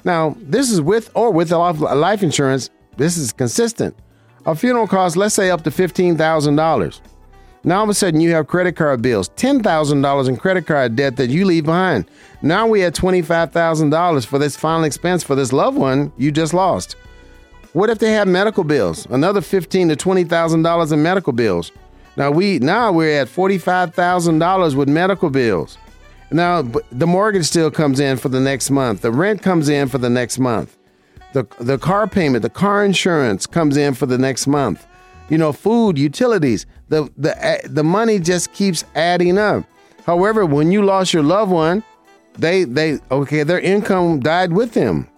Now, 0.04 0.36
this 0.38 0.70
is 0.70 0.80
with 0.80 1.10
or 1.14 1.32
without 1.32 1.78
life 1.78 2.22
insurance. 2.22 2.70
This 2.96 3.16
is 3.16 3.32
consistent. 3.32 3.96
A 4.44 4.54
funeral 4.54 4.86
costs, 4.86 5.16
let's 5.16 5.34
say, 5.34 5.50
up 5.50 5.64
to 5.64 5.70
$15,000. 5.70 7.00
Now 7.66 7.78
all 7.78 7.82
of 7.82 7.90
a 7.90 7.94
sudden 7.94 8.20
you 8.20 8.30
have 8.30 8.46
credit 8.46 8.76
card 8.76 9.02
bills, 9.02 9.28
$10,000 9.30 10.28
in 10.28 10.36
credit 10.36 10.66
card 10.66 10.94
debt 10.94 11.16
that 11.16 11.30
you 11.30 11.44
leave 11.44 11.64
behind. 11.64 12.06
Now 12.40 12.66
we 12.68 12.80
had 12.80 12.94
$25,000 12.94 14.24
for 14.24 14.38
this 14.38 14.56
final 14.56 14.84
expense 14.84 15.24
for 15.24 15.34
this 15.34 15.52
loved 15.52 15.76
one 15.76 16.12
you 16.16 16.30
just 16.30 16.54
lost. 16.54 16.94
What 17.72 17.90
if 17.90 17.98
they 17.98 18.12
have 18.12 18.28
medical 18.28 18.62
bills? 18.62 19.04
Another 19.10 19.40
$15 19.40 19.88
to 19.88 19.96
$20,000 19.96 20.92
in 20.92 21.02
medical 21.02 21.32
bills. 21.32 21.72
Now 22.16 22.30
we 22.30 22.60
now 22.60 22.92
we're 22.92 23.20
at 23.20 23.28
$45,000 23.28 24.74
with 24.76 24.88
medical 24.88 25.28
bills. 25.28 25.76
Now, 26.30 26.62
the 26.62 27.06
mortgage 27.06 27.44
still 27.44 27.70
comes 27.70 28.00
in 28.00 28.16
for 28.16 28.28
the 28.28 28.40
next 28.40 28.70
month. 28.70 29.02
The 29.02 29.12
rent 29.12 29.42
comes 29.42 29.68
in 29.68 29.88
for 29.88 29.98
the 29.98 30.10
next 30.10 30.38
month. 30.38 30.76
The, 31.34 31.46
the 31.60 31.78
car 31.78 32.08
payment, 32.08 32.42
the 32.42 32.50
car 32.50 32.84
insurance 32.84 33.46
comes 33.46 33.76
in 33.76 33.94
for 33.94 34.06
the 34.06 34.18
next 34.18 34.46
month. 34.46 34.86
You 35.28 35.38
know, 35.38 35.52
food, 35.52 35.98
utilities, 35.98 36.66
the, 36.88 37.10
the, 37.16 37.60
the 37.64 37.82
money 37.82 38.18
just 38.18 38.52
keeps 38.52 38.84
adding 38.94 39.38
up. 39.38 39.64
However, 40.04 40.46
when 40.46 40.70
you 40.70 40.84
lost 40.84 41.12
your 41.12 41.22
loved 41.22 41.50
one, 41.50 41.82
they, 42.38 42.64
they, 42.64 42.98
okay, 43.10 43.42
their 43.42 43.58
income 43.58 44.20
died 44.20 44.52
with 44.52 44.72
them. 44.72 45.08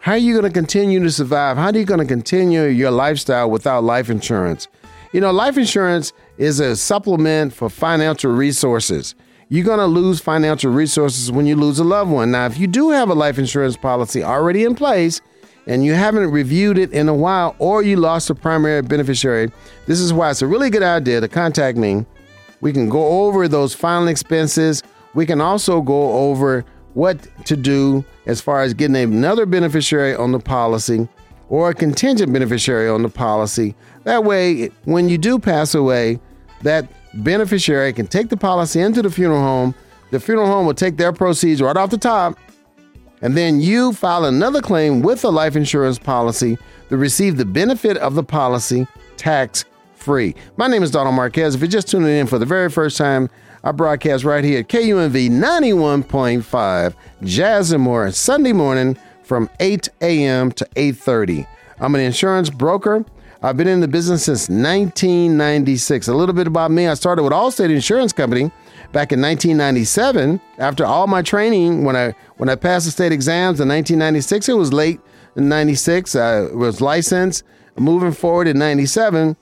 How 0.00 0.12
are 0.12 0.18
you 0.18 0.32
going 0.32 0.50
to 0.50 0.58
continue 0.58 1.02
to 1.02 1.10
survive? 1.10 1.56
How 1.56 1.66
are 1.66 1.76
you 1.76 1.84
going 1.84 2.00
to 2.00 2.06
continue 2.06 2.64
your 2.64 2.90
lifestyle 2.90 3.50
without 3.50 3.84
life 3.84 4.10
insurance? 4.10 4.68
You 5.12 5.20
know, 5.20 5.30
life 5.30 5.58
insurance 5.58 6.12
is 6.38 6.58
a 6.58 6.74
supplement 6.74 7.52
for 7.52 7.68
financial 7.68 8.32
resources 8.32 9.14
you're 9.52 9.66
going 9.66 9.78
to 9.78 9.84
lose 9.84 10.18
financial 10.18 10.72
resources 10.72 11.30
when 11.30 11.44
you 11.44 11.54
lose 11.54 11.78
a 11.78 11.84
loved 11.84 12.10
one. 12.10 12.30
Now, 12.30 12.46
if 12.46 12.56
you 12.56 12.66
do 12.66 12.88
have 12.88 13.10
a 13.10 13.14
life 13.14 13.38
insurance 13.38 13.76
policy 13.76 14.22
already 14.22 14.64
in 14.64 14.74
place 14.74 15.20
and 15.66 15.84
you 15.84 15.94
haven't 15.94 16.30
reviewed 16.30 16.78
it 16.78 16.92
in 16.92 17.08
a 17.08 17.14
while 17.14 17.54
or 17.58 17.82
you 17.82 17.96
lost 17.96 18.30
a 18.30 18.34
primary 18.34 18.82
beneficiary, 18.82 19.50
this 19.86 20.00
is 20.00 20.12
why 20.12 20.30
it's 20.30 20.42
a 20.42 20.46
really 20.46 20.70
good 20.70 20.82
idea 20.82 21.20
to 21.20 21.28
contact 21.28 21.78
me. 21.78 22.04
We 22.60 22.72
can 22.72 22.88
go 22.88 23.26
over 23.26 23.48
those 23.48 23.74
final 23.74 24.08
expenses. 24.08 24.82
We 25.14 25.26
can 25.26 25.40
also 25.40 25.80
go 25.80 26.12
over 26.12 26.64
what 26.94 27.26
to 27.46 27.56
do 27.56 28.04
as 28.26 28.40
far 28.40 28.62
as 28.62 28.74
getting 28.74 28.96
another 28.96 29.46
beneficiary 29.46 30.14
on 30.14 30.32
the 30.32 30.38
policy 30.38 31.08
or 31.48 31.70
a 31.70 31.74
contingent 31.74 32.32
beneficiary 32.32 32.88
on 32.88 33.02
the 33.02 33.08
policy. 33.08 33.74
That 34.04 34.24
way, 34.24 34.68
when 34.84 35.08
you 35.08 35.18
do 35.18 35.38
pass 35.38 35.74
away, 35.74 36.20
that 36.62 36.88
beneficiary 37.14 37.92
can 37.92 38.06
take 38.06 38.28
the 38.28 38.36
policy 38.36 38.80
into 38.80 39.02
the 39.02 39.10
funeral 39.10 39.40
home. 39.40 39.74
The 40.10 40.20
funeral 40.20 40.46
home 40.46 40.66
will 40.66 40.74
take 40.74 40.96
their 40.96 41.12
proceeds 41.12 41.60
right 41.60 41.76
off 41.76 41.90
the 41.90 41.98
top. 41.98 42.38
And 43.22 43.36
then 43.36 43.60
you 43.60 43.92
file 43.92 44.24
another 44.24 44.60
claim 44.60 45.00
with 45.00 45.24
a 45.24 45.30
life 45.30 45.56
insurance 45.56 45.98
policy 45.98 46.58
to 46.88 46.96
receive 46.96 47.36
the 47.36 47.44
benefit 47.44 47.96
of 47.96 48.14
the 48.14 48.24
policy 48.24 48.86
tax 49.16 49.64
free. 49.94 50.34
My 50.56 50.66
name 50.66 50.82
is 50.82 50.90
Donald 50.90 51.14
Marquez. 51.14 51.54
If 51.54 51.60
you're 51.60 51.68
just 51.68 51.88
tuning 51.88 52.10
in 52.10 52.26
for 52.26 52.38
the 52.38 52.46
very 52.46 52.68
first 52.68 52.98
time, 52.98 53.30
I 53.62 53.70
broadcast 53.70 54.24
right 54.24 54.42
here 54.42 54.58
at 54.58 54.68
KUNV 54.68 55.30
91.5 55.30 56.94
Jazz 57.22 57.70
and 57.70 57.82
More 57.82 58.10
Sunday 58.10 58.52
morning 58.52 58.98
from 59.22 59.48
8 59.60 59.88
a.m. 60.00 60.50
to 60.52 60.66
8:30. 60.74 61.46
I'm 61.78 61.94
an 61.94 62.00
insurance 62.00 62.50
broker 62.50 63.04
I've 63.44 63.56
been 63.56 63.66
in 63.66 63.80
the 63.80 63.88
business 63.88 64.22
since 64.22 64.48
1996. 64.48 66.06
A 66.06 66.14
little 66.14 66.34
bit 66.34 66.46
about 66.46 66.70
me 66.70 66.86
I 66.86 66.94
started 66.94 67.24
with 67.24 67.32
Allstate 67.32 67.70
Insurance 67.70 68.12
Company 68.12 68.52
back 68.92 69.12
in 69.12 69.20
1997. 69.20 70.40
After 70.58 70.84
all 70.84 71.06
my 71.06 71.22
training, 71.22 71.84
when 71.84 71.96
I 71.96 72.14
when 72.36 72.48
I 72.48 72.54
passed 72.54 72.84
the 72.84 72.92
state 72.92 73.12
exams 73.12 73.60
in 73.60 73.68
1996, 73.68 74.48
it 74.48 74.54
was 74.54 74.72
late 74.72 75.00
in 75.36 75.48
96. 75.48 76.14
I 76.14 76.42
was 76.42 76.80
licensed. 76.80 77.44
Moving 77.78 78.12
forward 78.12 78.48
in 78.48 78.58
97, 78.58 79.34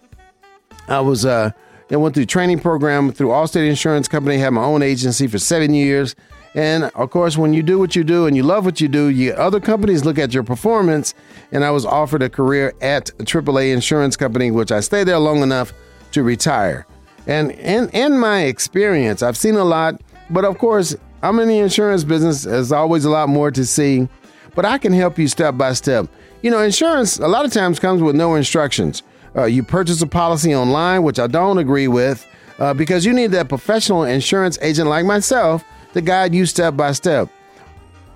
I 0.88 1.00
was 1.00 1.26
uh, 1.26 1.50
I 1.90 1.96
went 1.96 2.14
through 2.14 2.26
training 2.26 2.60
program 2.60 3.10
through 3.10 3.28
Allstate 3.28 3.68
Insurance 3.68 4.06
Company. 4.06 4.38
Had 4.38 4.50
my 4.50 4.62
own 4.62 4.82
agency 4.82 5.26
for 5.26 5.38
seven 5.38 5.74
years. 5.74 6.14
And 6.54 6.84
of 6.84 7.10
course, 7.10 7.36
when 7.36 7.52
you 7.52 7.62
do 7.62 7.78
what 7.78 7.94
you 7.94 8.02
do 8.02 8.26
and 8.26 8.36
you 8.36 8.42
love 8.42 8.64
what 8.64 8.80
you 8.80 8.88
do, 8.88 9.06
you, 9.06 9.32
other 9.32 9.60
companies 9.60 10.04
look 10.04 10.18
at 10.18 10.34
your 10.34 10.42
performance. 10.42 11.14
And 11.52 11.64
I 11.64 11.70
was 11.70 11.84
offered 11.84 12.22
a 12.22 12.28
career 12.28 12.72
at 12.80 13.06
AAA 13.18 13.72
Insurance 13.72 14.16
Company, 14.16 14.50
which 14.50 14.72
I 14.72 14.80
stayed 14.80 15.04
there 15.04 15.18
long 15.18 15.42
enough 15.42 15.72
to 16.12 16.22
retire. 16.22 16.86
And 17.26 17.50
in, 17.52 17.88
in 17.90 18.18
my 18.18 18.42
experience, 18.42 19.22
I've 19.22 19.36
seen 19.36 19.54
a 19.56 19.64
lot, 19.64 20.00
but 20.30 20.44
of 20.44 20.58
course, 20.58 20.96
I'm 21.22 21.38
in 21.38 21.48
the 21.48 21.58
insurance 21.58 22.04
business. 22.04 22.44
There's 22.44 22.72
always 22.72 23.04
a 23.04 23.10
lot 23.10 23.28
more 23.28 23.50
to 23.50 23.66
see, 23.66 24.08
but 24.54 24.64
I 24.64 24.78
can 24.78 24.92
help 24.92 25.18
you 25.18 25.28
step 25.28 25.56
by 25.56 25.74
step. 25.74 26.08
You 26.42 26.50
know, 26.50 26.60
insurance 26.60 27.18
a 27.18 27.28
lot 27.28 27.44
of 27.44 27.52
times 27.52 27.78
comes 27.78 28.02
with 28.02 28.16
no 28.16 28.34
instructions. 28.34 29.02
Uh, 29.36 29.44
you 29.44 29.62
purchase 29.62 30.00
a 30.02 30.06
policy 30.06 30.54
online, 30.54 31.02
which 31.02 31.18
I 31.18 31.26
don't 31.26 31.58
agree 31.58 31.88
with, 31.88 32.26
uh, 32.58 32.74
because 32.74 33.04
you 33.04 33.12
need 33.12 33.28
that 33.32 33.48
professional 33.48 34.04
insurance 34.04 34.58
agent 34.62 34.88
like 34.88 35.04
myself 35.04 35.62
to 35.92 36.00
guide 36.00 36.34
you 36.34 36.46
step 36.46 36.76
by 36.76 36.92
step. 36.92 37.28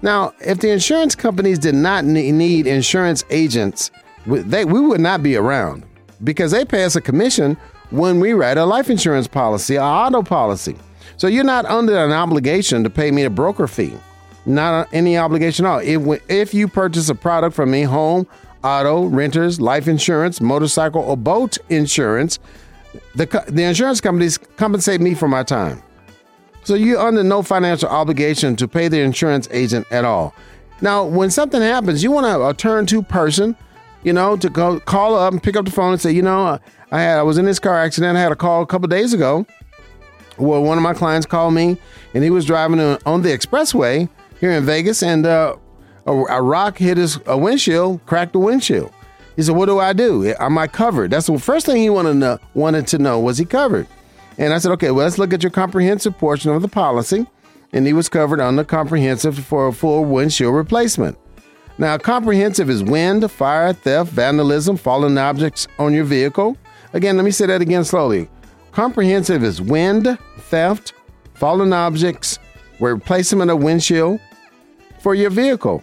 Now, 0.02 0.34
if 0.40 0.58
the 0.58 0.70
insurance 0.70 1.14
companies 1.14 1.58
did 1.58 1.74
not 1.74 2.04
need 2.04 2.66
insurance 2.66 3.24
agents, 3.30 3.90
they, 4.26 4.64
we 4.64 4.80
would 4.80 5.00
not 5.00 5.22
be 5.22 5.36
around 5.36 5.84
because 6.22 6.50
they 6.52 6.64
pay 6.64 6.84
us 6.84 6.96
a 6.96 7.00
commission 7.00 7.56
when 7.94 8.18
we 8.18 8.32
write 8.32 8.58
a 8.58 8.64
life 8.64 8.90
insurance 8.90 9.28
policy, 9.28 9.76
an 9.76 9.82
auto 9.82 10.22
policy. 10.22 10.76
So 11.16 11.28
you're 11.28 11.44
not 11.44 11.64
under 11.66 11.96
an 11.96 12.10
obligation 12.10 12.82
to 12.82 12.90
pay 12.90 13.10
me 13.10 13.22
a 13.22 13.30
broker 13.30 13.66
fee. 13.68 13.94
Not 14.46 14.88
any 14.92 15.16
obligation 15.16 15.64
at 15.64 15.70
all. 15.70 15.78
If, 15.78 16.22
if 16.28 16.52
you 16.52 16.68
purchase 16.68 17.08
a 17.08 17.14
product 17.14 17.54
from 17.54 17.70
me, 17.70 17.82
home, 17.82 18.26
auto, 18.64 19.04
renters, 19.04 19.60
life 19.60 19.86
insurance, 19.86 20.40
motorcycle, 20.40 21.02
or 21.02 21.16
boat 21.16 21.56
insurance, 21.68 22.38
the, 23.14 23.26
the 23.48 23.62
insurance 23.62 24.00
companies 24.00 24.38
compensate 24.38 25.00
me 25.00 25.14
for 25.14 25.28
my 25.28 25.42
time. 25.42 25.82
So 26.64 26.74
you're 26.74 27.00
under 27.00 27.22
no 27.22 27.42
financial 27.42 27.88
obligation 27.88 28.56
to 28.56 28.66
pay 28.66 28.88
the 28.88 29.00
insurance 29.00 29.48
agent 29.50 29.86
at 29.90 30.04
all. 30.04 30.34
Now, 30.80 31.04
when 31.04 31.30
something 31.30 31.60
happens, 31.60 32.02
you 32.02 32.10
want 32.10 32.26
a, 32.26 32.36
a 32.36 32.48
uh, 32.48 32.52
turn 32.54 32.86
to 32.86 33.02
person, 33.02 33.56
you 34.02 34.12
know, 34.12 34.36
to 34.36 34.48
go 34.48 34.80
call 34.80 35.14
up 35.14 35.32
and 35.32 35.42
pick 35.42 35.56
up 35.56 35.64
the 35.64 35.70
phone 35.70 35.92
and 35.92 36.00
say, 36.00 36.10
you 36.10 36.22
know, 36.22 36.46
uh, 36.46 36.58
I 36.94 37.00
had 37.00 37.18
I 37.18 37.24
was 37.24 37.38
in 37.38 37.44
this 37.44 37.58
car 37.58 37.76
accident. 37.76 38.16
I 38.16 38.20
had 38.20 38.30
a 38.30 38.36
call 38.36 38.62
a 38.62 38.66
couple 38.66 38.86
days 38.86 39.12
ago. 39.12 39.44
Well, 40.38 40.62
one 40.62 40.78
of 40.78 40.82
my 40.84 40.94
clients 40.94 41.26
called 41.26 41.52
me, 41.52 41.76
and 42.14 42.22
he 42.22 42.30
was 42.30 42.44
driving 42.44 42.78
on 42.78 43.22
the 43.22 43.30
expressway 43.30 44.08
here 44.38 44.52
in 44.52 44.64
Vegas, 44.64 45.02
and 45.02 45.26
uh, 45.26 45.56
a, 46.06 46.12
a, 46.12 46.40
rock 46.40 46.78
hit 46.78 46.96
his 46.96 47.18
a 47.26 47.36
windshield, 47.36 48.06
cracked 48.06 48.32
the 48.32 48.38
windshield. 48.38 48.92
He 49.34 49.42
said, 49.42 49.56
"What 49.56 49.66
do 49.66 49.80
I 49.80 49.92
do? 49.92 50.36
Am 50.38 50.56
I 50.56 50.68
covered?" 50.68 51.10
That's 51.10 51.26
the 51.26 51.36
first 51.36 51.66
thing 51.66 51.82
he 51.82 51.90
wanted 51.90 52.20
to 52.20 52.38
wanted 52.54 52.86
to 52.88 52.98
know 52.98 53.18
was 53.18 53.38
he 53.38 53.44
covered. 53.44 53.88
And 54.38 54.54
I 54.54 54.58
said, 54.58 54.70
"Okay, 54.74 54.92
well, 54.92 55.04
let's 55.04 55.18
look 55.18 55.32
at 55.32 55.42
your 55.42 55.50
comprehensive 55.50 56.16
portion 56.16 56.52
of 56.52 56.62
the 56.62 56.68
policy." 56.68 57.26
And 57.72 57.88
he 57.88 57.92
was 57.92 58.08
covered 58.08 58.38
on 58.38 58.54
the 58.54 58.64
comprehensive 58.64 59.36
for 59.36 59.66
a 59.66 59.72
full 59.72 60.04
windshield 60.04 60.54
replacement. 60.54 61.18
Now, 61.76 61.98
comprehensive 61.98 62.70
is 62.70 62.84
wind, 62.84 63.28
fire, 63.32 63.72
theft, 63.72 64.12
vandalism, 64.12 64.76
fallen 64.76 65.18
objects 65.18 65.66
on 65.80 65.92
your 65.92 66.04
vehicle. 66.04 66.56
Again, 66.94 67.16
let 67.16 67.24
me 67.24 67.32
say 67.32 67.46
that 67.46 67.60
again 67.60 67.84
slowly. 67.84 68.30
Comprehensive 68.70 69.42
is 69.44 69.60
wind, 69.60 70.18
theft, 70.38 70.94
fallen 71.34 71.72
objects, 71.72 72.38
replacement 72.80 73.50
of 73.50 73.62
windshield 73.62 74.20
for 75.00 75.14
your 75.14 75.30
vehicle. 75.30 75.82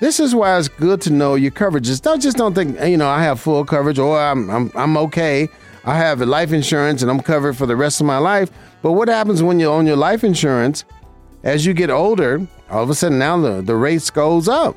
This 0.00 0.20
is 0.20 0.34
why 0.34 0.58
it's 0.58 0.68
good 0.68 1.00
to 1.02 1.10
know 1.10 1.34
your 1.34 1.50
coverages. 1.50 2.00
Don't 2.00 2.20
just 2.20 2.36
don't 2.36 2.54
think 2.54 2.78
you 2.80 2.96
know 2.96 3.08
I 3.08 3.22
have 3.22 3.40
full 3.40 3.64
coverage 3.64 3.98
or 3.98 4.20
I'm 4.20 4.50
I'm 4.50 4.70
I'm 4.74 4.96
okay. 4.98 5.48
I 5.84 5.96
have 5.96 6.20
life 6.20 6.52
insurance 6.52 7.02
and 7.02 7.10
I'm 7.10 7.20
covered 7.20 7.56
for 7.56 7.66
the 7.66 7.76
rest 7.76 8.00
of 8.00 8.06
my 8.06 8.18
life. 8.18 8.50
But 8.82 8.92
what 8.92 9.08
happens 9.08 9.42
when 9.42 9.58
you 9.58 9.66
own 9.66 9.86
your 9.86 9.96
life 9.96 10.24
insurance? 10.24 10.84
As 11.42 11.64
you 11.64 11.72
get 11.72 11.90
older, 11.90 12.46
all 12.70 12.82
of 12.82 12.90
a 12.90 12.94
sudden 12.94 13.18
now 13.18 13.40
the, 13.40 13.62
the 13.62 13.74
rates 13.74 14.10
goes 14.10 14.48
up. 14.48 14.76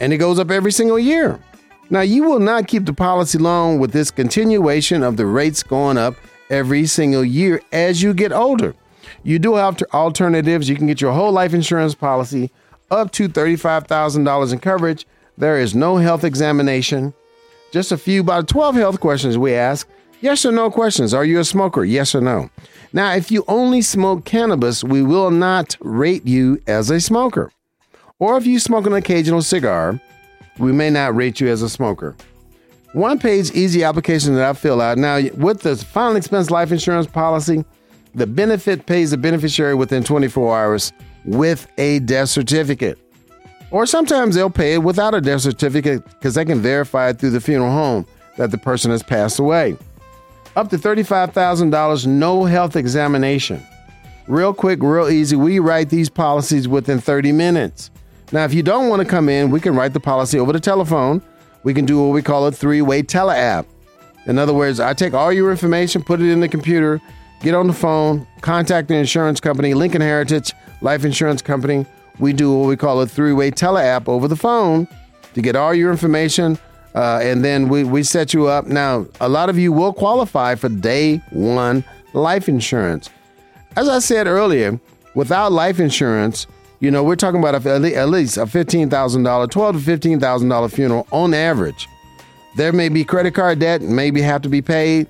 And 0.00 0.12
it 0.12 0.18
goes 0.18 0.38
up 0.38 0.50
every 0.50 0.72
single 0.72 0.98
year. 0.98 1.40
Now 1.88 2.00
you 2.00 2.24
will 2.24 2.40
not 2.40 2.66
keep 2.66 2.84
the 2.84 2.92
policy 2.92 3.38
long 3.38 3.78
with 3.78 3.92
this 3.92 4.10
continuation 4.10 5.02
of 5.02 5.16
the 5.16 5.26
rates 5.26 5.62
going 5.62 5.98
up 5.98 6.16
every 6.50 6.86
single 6.86 7.24
year 7.24 7.62
as 7.72 8.02
you 8.02 8.12
get 8.12 8.32
older. 8.32 8.74
You 9.22 9.38
do 9.38 9.54
have 9.54 9.80
alternatives. 9.94 10.68
You 10.68 10.76
can 10.76 10.86
get 10.86 11.00
your 11.00 11.12
whole 11.12 11.32
life 11.32 11.54
insurance 11.54 11.94
policy 11.94 12.50
up 12.90 13.12
to 13.12 13.28
$35,000 13.28 14.52
in 14.52 14.58
coverage. 14.58 15.06
There 15.38 15.58
is 15.58 15.74
no 15.74 15.96
health 15.96 16.24
examination. 16.24 17.14
Just 17.72 17.92
a 17.92 17.98
few, 17.98 18.20
about 18.20 18.48
12 18.48 18.76
health 18.76 19.00
questions 19.00 19.36
we 19.36 19.54
ask. 19.54 19.88
Yes 20.20 20.44
or 20.46 20.52
no 20.52 20.70
questions. 20.70 21.12
Are 21.12 21.24
you 21.24 21.40
a 21.40 21.44
smoker? 21.44 21.84
Yes 21.84 22.14
or 22.14 22.20
no. 22.20 22.50
Now, 22.92 23.14
if 23.14 23.30
you 23.30 23.44
only 23.48 23.82
smoke 23.82 24.24
cannabis, 24.24 24.82
we 24.82 25.02
will 25.02 25.30
not 25.30 25.76
rate 25.80 26.26
you 26.26 26.60
as 26.66 26.90
a 26.90 27.00
smoker. 27.00 27.52
Or 28.18 28.38
if 28.38 28.46
you 28.46 28.58
smoke 28.58 28.86
an 28.86 28.94
occasional 28.94 29.42
cigar, 29.42 30.00
we 30.58 30.72
may 30.72 30.90
not 30.90 31.14
rate 31.14 31.40
you 31.40 31.48
as 31.48 31.62
a 31.62 31.68
smoker. 31.68 32.16
One 32.92 33.18
page 33.18 33.50
easy 33.50 33.84
application 33.84 34.34
that 34.34 34.44
I 34.44 34.52
fill 34.54 34.80
out. 34.80 34.96
Now, 34.96 35.20
with 35.36 35.60
the 35.60 35.76
final 35.76 36.16
expense 36.16 36.50
life 36.50 36.72
insurance 36.72 37.06
policy, 37.06 37.64
the 38.14 38.26
benefit 38.26 38.86
pays 38.86 39.10
the 39.10 39.18
beneficiary 39.18 39.74
within 39.74 40.02
24 40.02 40.58
hours 40.58 40.92
with 41.26 41.66
a 41.76 41.98
death 42.00 42.30
certificate. 42.30 42.98
Or 43.70 43.84
sometimes 43.84 44.34
they'll 44.34 44.48
pay 44.48 44.74
it 44.74 44.82
without 44.82 45.14
a 45.14 45.20
death 45.20 45.42
certificate 45.42 46.04
because 46.04 46.34
they 46.34 46.44
can 46.44 46.60
verify 46.60 47.10
it 47.10 47.18
through 47.18 47.30
the 47.30 47.40
funeral 47.40 47.70
home 47.70 48.06
that 48.36 48.50
the 48.50 48.58
person 48.58 48.90
has 48.90 49.02
passed 49.02 49.38
away. 49.38 49.76
Up 50.54 50.70
to 50.70 50.78
$35,000, 50.78 52.06
no 52.06 52.44
health 52.44 52.76
examination. 52.76 53.62
Real 54.26 54.54
quick, 54.54 54.82
real 54.82 55.08
easy. 55.08 55.36
We 55.36 55.58
write 55.58 55.90
these 55.90 56.08
policies 56.08 56.66
within 56.66 56.98
30 56.98 57.32
minutes. 57.32 57.90
Now, 58.32 58.44
if 58.44 58.52
you 58.52 58.62
don't 58.62 58.88
want 58.88 59.00
to 59.00 59.08
come 59.08 59.28
in, 59.28 59.50
we 59.50 59.60
can 59.60 59.74
write 59.74 59.92
the 59.92 60.00
policy 60.00 60.38
over 60.38 60.52
the 60.52 60.60
telephone. 60.60 61.22
We 61.62 61.74
can 61.74 61.84
do 61.84 62.02
what 62.02 62.12
we 62.12 62.22
call 62.22 62.46
a 62.46 62.52
three 62.52 62.82
way 62.82 63.02
tele 63.02 63.34
app. 63.34 63.66
In 64.26 64.38
other 64.38 64.52
words, 64.52 64.80
I 64.80 64.92
take 64.94 65.14
all 65.14 65.32
your 65.32 65.50
information, 65.50 66.02
put 66.02 66.20
it 66.20 66.30
in 66.30 66.40
the 66.40 66.48
computer, 66.48 67.00
get 67.40 67.54
on 67.54 67.68
the 67.68 67.72
phone, 67.72 68.26
contact 68.40 68.88
the 68.88 68.94
insurance 68.94 69.38
company, 69.38 69.74
Lincoln 69.74 70.00
Heritage 70.00 70.52
Life 70.80 71.04
Insurance 71.04 71.42
Company. 71.42 71.86
We 72.18 72.32
do 72.32 72.56
what 72.56 72.68
we 72.68 72.76
call 72.76 73.00
a 73.00 73.06
three 73.06 73.32
way 73.32 73.50
tele 73.50 73.80
app 73.80 74.08
over 74.08 74.26
the 74.26 74.36
phone 74.36 74.88
to 75.34 75.42
get 75.42 75.54
all 75.54 75.74
your 75.74 75.90
information. 75.90 76.58
Uh, 76.94 77.20
and 77.22 77.44
then 77.44 77.68
we, 77.68 77.84
we 77.84 78.02
set 78.02 78.32
you 78.32 78.46
up. 78.46 78.66
Now, 78.66 79.06
a 79.20 79.28
lot 79.28 79.50
of 79.50 79.58
you 79.58 79.70
will 79.70 79.92
qualify 79.92 80.54
for 80.54 80.70
day 80.70 81.18
one 81.30 81.84
life 82.14 82.48
insurance. 82.48 83.10
As 83.76 83.88
I 83.88 83.98
said 83.98 84.26
earlier, 84.26 84.80
without 85.14 85.52
life 85.52 85.78
insurance, 85.78 86.46
you 86.86 86.92
know, 86.92 87.02
we're 87.02 87.16
talking 87.16 87.40
about 87.40 87.66
a, 87.66 87.96
at 87.96 88.08
least 88.10 88.36
a 88.36 88.44
$15,000, 88.44 89.50
12 89.50 89.84
to 89.84 89.98
$15,000 89.98 90.72
funeral 90.72 91.04
on 91.10 91.34
average. 91.34 91.88
There 92.54 92.72
may 92.72 92.88
be 92.88 93.04
credit 93.04 93.34
card 93.34 93.58
debt, 93.58 93.82
maybe 93.82 94.22
have 94.22 94.42
to 94.42 94.48
be 94.48 94.62
paid. 94.62 95.08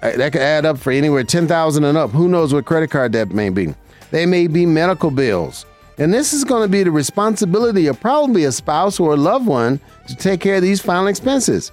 Uh, 0.00 0.12
that 0.12 0.30
could 0.30 0.42
add 0.42 0.64
up 0.64 0.78
for 0.78 0.92
anywhere 0.92 1.24
10,000 1.24 1.82
and 1.82 1.98
up. 1.98 2.10
Who 2.10 2.28
knows 2.28 2.54
what 2.54 2.66
credit 2.66 2.92
card 2.92 3.10
debt 3.10 3.32
may 3.32 3.48
be? 3.48 3.74
They 4.12 4.26
may 4.26 4.46
be 4.46 4.64
medical 4.64 5.10
bills. 5.10 5.66
And 5.98 6.14
this 6.14 6.32
is 6.32 6.44
going 6.44 6.62
to 6.62 6.68
be 6.68 6.84
the 6.84 6.92
responsibility 6.92 7.88
of 7.88 7.98
probably 7.98 8.44
a 8.44 8.52
spouse 8.52 9.00
or 9.00 9.14
a 9.14 9.16
loved 9.16 9.46
one 9.48 9.80
to 10.06 10.14
take 10.14 10.40
care 10.40 10.54
of 10.54 10.62
these 10.62 10.80
final 10.80 11.08
expenses. 11.08 11.72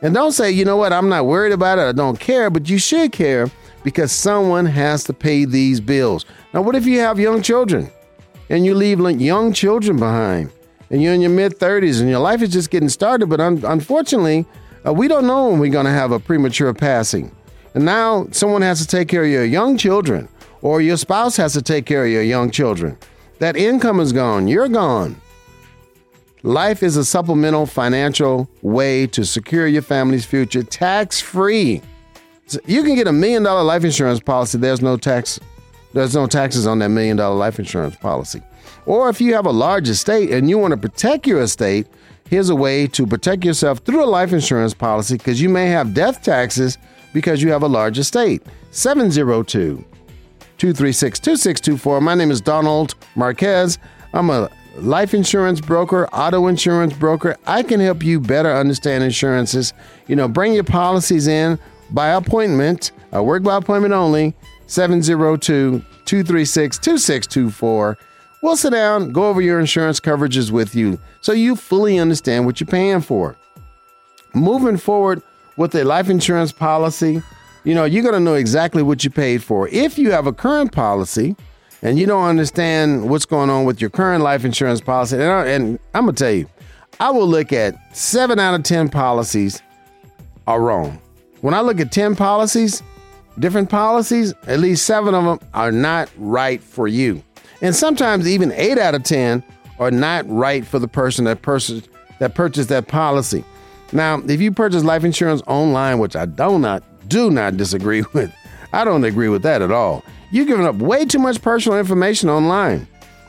And 0.00 0.14
don't 0.14 0.32
say, 0.32 0.50
you 0.50 0.64
know 0.64 0.78
what, 0.78 0.94
I'm 0.94 1.10
not 1.10 1.26
worried 1.26 1.52
about 1.52 1.78
it, 1.78 1.82
I 1.82 1.92
don't 1.92 2.18
care, 2.18 2.48
but 2.48 2.70
you 2.70 2.78
should 2.78 3.12
care 3.12 3.50
because 3.84 4.12
someone 4.12 4.64
has 4.64 5.04
to 5.04 5.12
pay 5.12 5.44
these 5.44 5.78
bills. 5.78 6.24
Now, 6.54 6.62
what 6.62 6.74
if 6.74 6.86
you 6.86 7.00
have 7.00 7.20
young 7.20 7.42
children 7.42 7.90
and 8.48 8.64
you 8.64 8.74
leave 8.74 9.00
young 9.20 9.52
children 9.52 9.98
behind 9.98 10.50
and 10.90 11.02
you're 11.02 11.14
in 11.14 11.20
your 11.20 11.30
mid 11.30 11.58
30s 11.58 12.00
and 12.00 12.08
your 12.08 12.20
life 12.20 12.42
is 12.42 12.50
just 12.50 12.70
getting 12.70 12.88
started? 12.88 13.28
But 13.28 13.40
un- 13.40 13.64
unfortunately, 13.64 14.46
uh, 14.86 14.92
we 14.92 15.08
don't 15.08 15.26
know 15.26 15.48
when 15.48 15.58
we're 15.58 15.72
going 15.72 15.86
to 15.86 15.90
have 15.90 16.12
a 16.12 16.20
premature 16.20 16.72
passing. 16.72 17.34
And 17.74 17.84
now 17.84 18.26
someone 18.30 18.62
has 18.62 18.80
to 18.80 18.86
take 18.86 19.08
care 19.08 19.24
of 19.24 19.30
your 19.30 19.44
young 19.44 19.76
children 19.76 20.28
or 20.62 20.80
your 20.80 20.96
spouse 20.96 21.36
has 21.36 21.52
to 21.54 21.62
take 21.62 21.86
care 21.86 22.04
of 22.04 22.10
your 22.10 22.22
young 22.22 22.50
children. 22.50 22.96
That 23.38 23.56
income 23.56 24.00
is 24.00 24.12
gone. 24.12 24.48
You're 24.48 24.68
gone. 24.68 25.20
Life 26.42 26.82
is 26.82 26.96
a 26.96 27.04
supplemental 27.04 27.66
financial 27.66 28.48
way 28.62 29.06
to 29.08 29.24
secure 29.24 29.66
your 29.66 29.82
family's 29.82 30.24
future 30.24 30.62
tax 30.62 31.20
free. 31.20 31.82
So 32.46 32.60
you 32.66 32.84
can 32.84 32.94
get 32.94 33.08
a 33.08 33.12
million 33.12 33.42
dollar 33.42 33.64
life 33.64 33.84
insurance 33.84 34.20
policy. 34.20 34.58
There's 34.58 34.80
no 34.80 34.96
tax. 34.96 35.40
There's 35.96 36.14
no 36.14 36.26
taxes 36.26 36.66
on 36.66 36.78
that 36.80 36.90
million 36.90 37.16
dollar 37.16 37.36
life 37.36 37.58
insurance 37.58 37.96
policy. 37.96 38.42
Or 38.84 39.08
if 39.08 39.18
you 39.18 39.32
have 39.32 39.46
a 39.46 39.50
large 39.50 39.88
estate 39.88 40.30
and 40.30 40.46
you 40.46 40.58
want 40.58 40.72
to 40.72 40.76
protect 40.76 41.26
your 41.26 41.40
estate, 41.40 41.86
here's 42.28 42.50
a 42.50 42.54
way 42.54 42.86
to 42.88 43.06
protect 43.06 43.46
yourself 43.46 43.78
through 43.78 44.04
a 44.04 44.06
life 44.06 44.34
insurance 44.34 44.74
policy 44.74 45.16
because 45.16 45.40
you 45.40 45.48
may 45.48 45.68
have 45.68 45.94
death 45.94 46.22
taxes 46.22 46.76
because 47.14 47.42
you 47.42 47.50
have 47.50 47.62
a 47.62 47.66
large 47.66 47.98
estate. 47.98 48.42
702 48.72 49.82
236 50.58 51.18
2624. 51.18 52.00
My 52.02 52.14
name 52.14 52.30
is 52.30 52.42
Donald 52.42 52.94
Marquez. 53.14 53.78
I'm 54.12 54.28
a 54.28 54.50
life 54.76 55.14
insurance 55.14 55.62
broker, 55.62 56.08
auto 56.08 56.48
insurance 56.48 56.92
broker. 56.92 57.38
I 57.46 57.62
can 57.62 57.80
help 57.80 58.02
you 58.02 58.20
better 58.20 58.54
understand 58.54 59.02
insurances. 59.02 59.72
You 60.08 60.16
know, 60.16 60.28
bring 60.28 60.52
your 60.52 60.64
policies 60.64 61.26
in 61.26 61.58
by 61.88 62.08
appointment, 62.08 62.92
I 63.12 63.22
work 63.22 63.42
by 63.42 63.56
appointment 63.56 63.94
only, 63.94 64.34
702 64.66 65.82
236 66.04 66.78
2624. 66.78 67.98
We'll 68.42 68.56
sit 68.56 68.70
down, 68.70 69.12
go 69.12 69.28
over 69.28 69.40
your 69.40 69.58
insurance 69.58 69.98
coverages 69.98 70.50
with 70.50 70.74
you 70.74 71.00
so 71.20 71.32
you 71.32 71.56
fully 71.56 71.98
understand 71.98 72.46
what 72.46 72.60
you're 72.60 72.66
paying 72.66 73.00
for. 73.00 73.36
Moving 74.34 74.76
forward 74.76 75.22
with 75.56 75.74
a 75.74 75.84
life 75.84 76.10
insurance 76.10 76.52
policy, 76.52 77.22
you 77.64 77.74
know, 77.74 77.84
you're 77.84 78.02
going 78.02 78.14
to 78.14 78.20
know 78.20 78.34
exactly 78.34 78.82
what 78.82 79.02
you 79.02 79.10
paid 79.10 79.42
for. 79.42 79.68
If 79.68 79.98
you 79.98 80.12
have 80.12 80.26
a 80.26 80.32
current 80.32 80.72
policy 80.72 81.34
and 81.82 81.98
you 81.98 82.06
don't 82.06 82.28
understand 82.28 83.08
what's 83.08 83.24
going 83.24 83.50
on 83.50 83.64
with 83.64 83.80
your 83.80 83.90
current 83.90 84.22
life 84.22 84.44
insurance 84.44 84.80
policy, 84.80 85.16
and, 85.16 85.24
I, 85.24 85.46
and 85.46 85.78
I'm 85.94 86.04
going 86.04 86.14
to 86.14 86.24
tell 86.24 86.32
you, 86.32 86.48
I 87.00 87.10
will 87.10 87.26
look 87.26 87.52
at 87.52 87.96
seven 87.96 88.38
out 88.38 88.54
of 88.54 88.62
10 88.62 88.88
policies 88.90 89.62
are 90.46 90.60
wrong. 90.60 91.00
When 91.40 91.54
I 91.54 91.60
look 91.60 91.80
at 91.80 91.90
10 91.90 92.16
policies, 92.16 92.82
different 93.38 93.70
policies, 93.70 94.34
at 94.46 94.60
least 94.60 94.84
seven 94.86 95.14
of 95.14 95.24
them 95.24 95.48
are 95.54 95.72
not 95.72 96.10
right 96.16 96.60
for 96.62 96.88
you. 96.88 97.22
And 97.62 97.74
sometimes 97.74 98.28
even 98.28 98.52
eight 98.52 98.78
out 98.78 98.94
of 98.94 99.02
10 99.02 99.42
are 99.78 99.90
not 99.90 100.24
right 100.28 100.66
for 100.66 100.78
the 100.78 100.88
person 100.88 101.24
that, 101.24 101.42
pers- 101.42 101.88
that 102.18 102.34
purchased 102.34 102.68
that 102.68 102.88
policy. 102.88 103.44
Now, 103.92 104.20
if 104.26 104.40
you 104.40 104.52
purchase 104.52 104.84
life 104.84 105.04
insurance 105.04 105.42
online, 105.46 105.98
which 105.98 106.16
I 106.16 106.26
do 106.26 106.58
not 106.58 106.82
do 107.08 107.30
not 107.30 107.56
disagree 107.56 108.02
with. 108.12 108.34
I 108.72 108.84
don't 108.84 109.04
agree 109.04 109.28
with 109.28 109.42
that 109.42 109.62
at 109.62 109.70
all. 109.70 110.04
You're 110.30 110.46
giving 110.46 110.66
up 110.66 110.76
way 110.76 111.04
too 111.04 111.18
much 111.18 111.40
personal 111.40 111.78
information 111.78 112.28
online. 112.28 112.88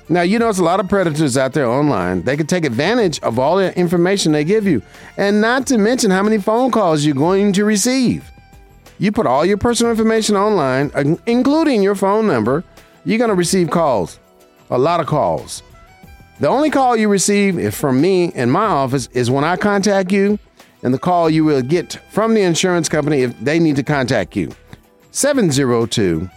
Now, 0.09 0.21
you 0.21 0.39
know, 0.39 0.49
it's 0.49 0.59
a 0.59 0.63
lot 0.63 0.79
of 0.79 0.87
predators 0.87 1.37
out 1.37 1.53
there 1.53 1.67
online. 1.67 2.23
They 2.23 2.37
can 2.37 2.47
take 2.47 2.65
advantage 2.65 3.19
of 3.19 3.37
all 3.37 3.57
the 3.57 3.77
information 3.77 4.31
they 4.31 4.45
give 4.45 4.65
you, 4.65 4.81
and 5.17 5.41
not 5.41 5.67
to 5.67 5.77
mention 5.77 6.11
how 6.11 6.23
many 6.23 6.37
phone 6.37 6.71
calls 6.71 7.05
you're 7.05 7.13
going 7.13 7.51
to 7.53 7.65
receive. 7.65 8.31
You 8.99 9.11
put 9.11 9.27
all 9.27 9.45
your 9.45 9.57
personal 9.57 9.91
information 9.91 10.35
online, 10.35 11.19
including 11.25 11.83
your 11.83 11.95
phone 11.95 12.27
number, 12.27 12.63
you're 13.05 13.19
going 13.19 13.29
to 13.29 13.35
receive 13.35 13.69
calls, 13.69 14.19
a 14.69 14.77
lot 14.77 14.99
of 14.99 15.07
calls. 15.07 15.61
The 16.39 16.47
only 16.47 16.69
call 16.69 16.95
you 16.95 17.07
receive 17.07 17.73
from 17.73 18.01
me 18.01 18.25
in 18.33 18.49
my 18.49 18.65
office 18.65 19.07
is 19.13 19.31
when 19.31 19.43
I 19.43 19.55
contact 19.55 20.11
you 20.11 20.39
and 20.83 20.93
the 20.93 20.99
call 20.99 21.29
you 21.29 21.43
will 21.43 21.61
get 21.61 21.99
from 22.11 22.33
the 22.33 22.41
insurance 22.41 22.89
company 22.89 23.21
if 23.21 23.39
they 23.39 23.59
need 23.59 23.75
to 23.77 23.83
contact 23.83 24.35
you. 24.35 24.51
702 25.11 26.29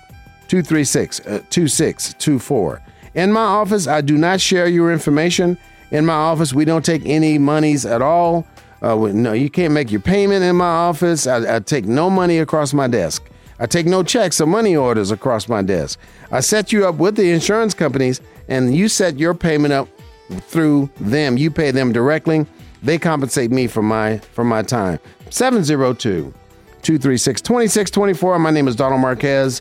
236 0.48 1.20
uh, 1.20 1.42
2624. 1.50 2.82
In 3.14 3.32
my 3.32 3.40
office, 3.40 3.86
I 3.86 4.00
do 4.00 4.16
not 4.16 4.40
share 4.40 4.66
your 4.66 4.92
information. 4.92 5.58
In 5.90 6.06
my 6.06 6.14
office, 6.14 6.54
we 6.54 6.64
don't 6.64 6.84
take 6.84 7.02
any 7.04 7.38
monies 7.38 7.84
at 7.84 8.02
all. 8.02 8.46
Uh, 8.82 8.94
no, 9.12 9.32
you 9.32 9.50
can't 9.50 9.74
make 9.74 9.90
your 9.90 10.00
payment 10.00 10.42
in 10.42 10.56
my 10.56 10.64
office. 10.64 11.26
I, 11.26 11.56
I 11.56 11.60
take 11.60 11.84
no 11.84 12.08
money 12.08 12.38
across 12.38 12.72
my 12.72 12.88
desk. 12.88 13.28
I 13.58 13.66
take 13.66 13.84
no 13.84 14.02
checks 14.02 14.40
or 14.40 14.46
money 14.46 14.74
orders 14.74 15.10
across 15.10 15.48
my 15.48 15.60
desk. 15.60 15.98
I 16.30 16.40
set 16.40 16.72
you 16.72 16.86
up 16.86 16.94
with 16.94 17.16
the 17.16 17.30
insurance 17.30 17.74
companies, 17.74 18.22
and 18.48 18.74
you 18.74 18.88
set 18.88 19.18
your 19.18 19.34
payment 19.34 19.74
up 19.74 19.88
through 20.40 20.88
them. 20.98 21.36
You 21.36 21.50
pay 21.50 21.70
them 21.70 21.92
directly. 21.92 22.46
They 22.82 22.98
compensate 22.98 23.50
me 23.50 23.66
for 23.66 23.82
my 23.82 24.18
for 24.18 24.44
my 24.44 24.62
time. 24.62 24.98
702 25.28 26.32
236 26.82 27.42
2624. 27.42 28.38
My 28.38 28.50
name 28.50 28.66
is 28.66 28.76
Donald 28.76 29.02
Marquez. 29.02 29.60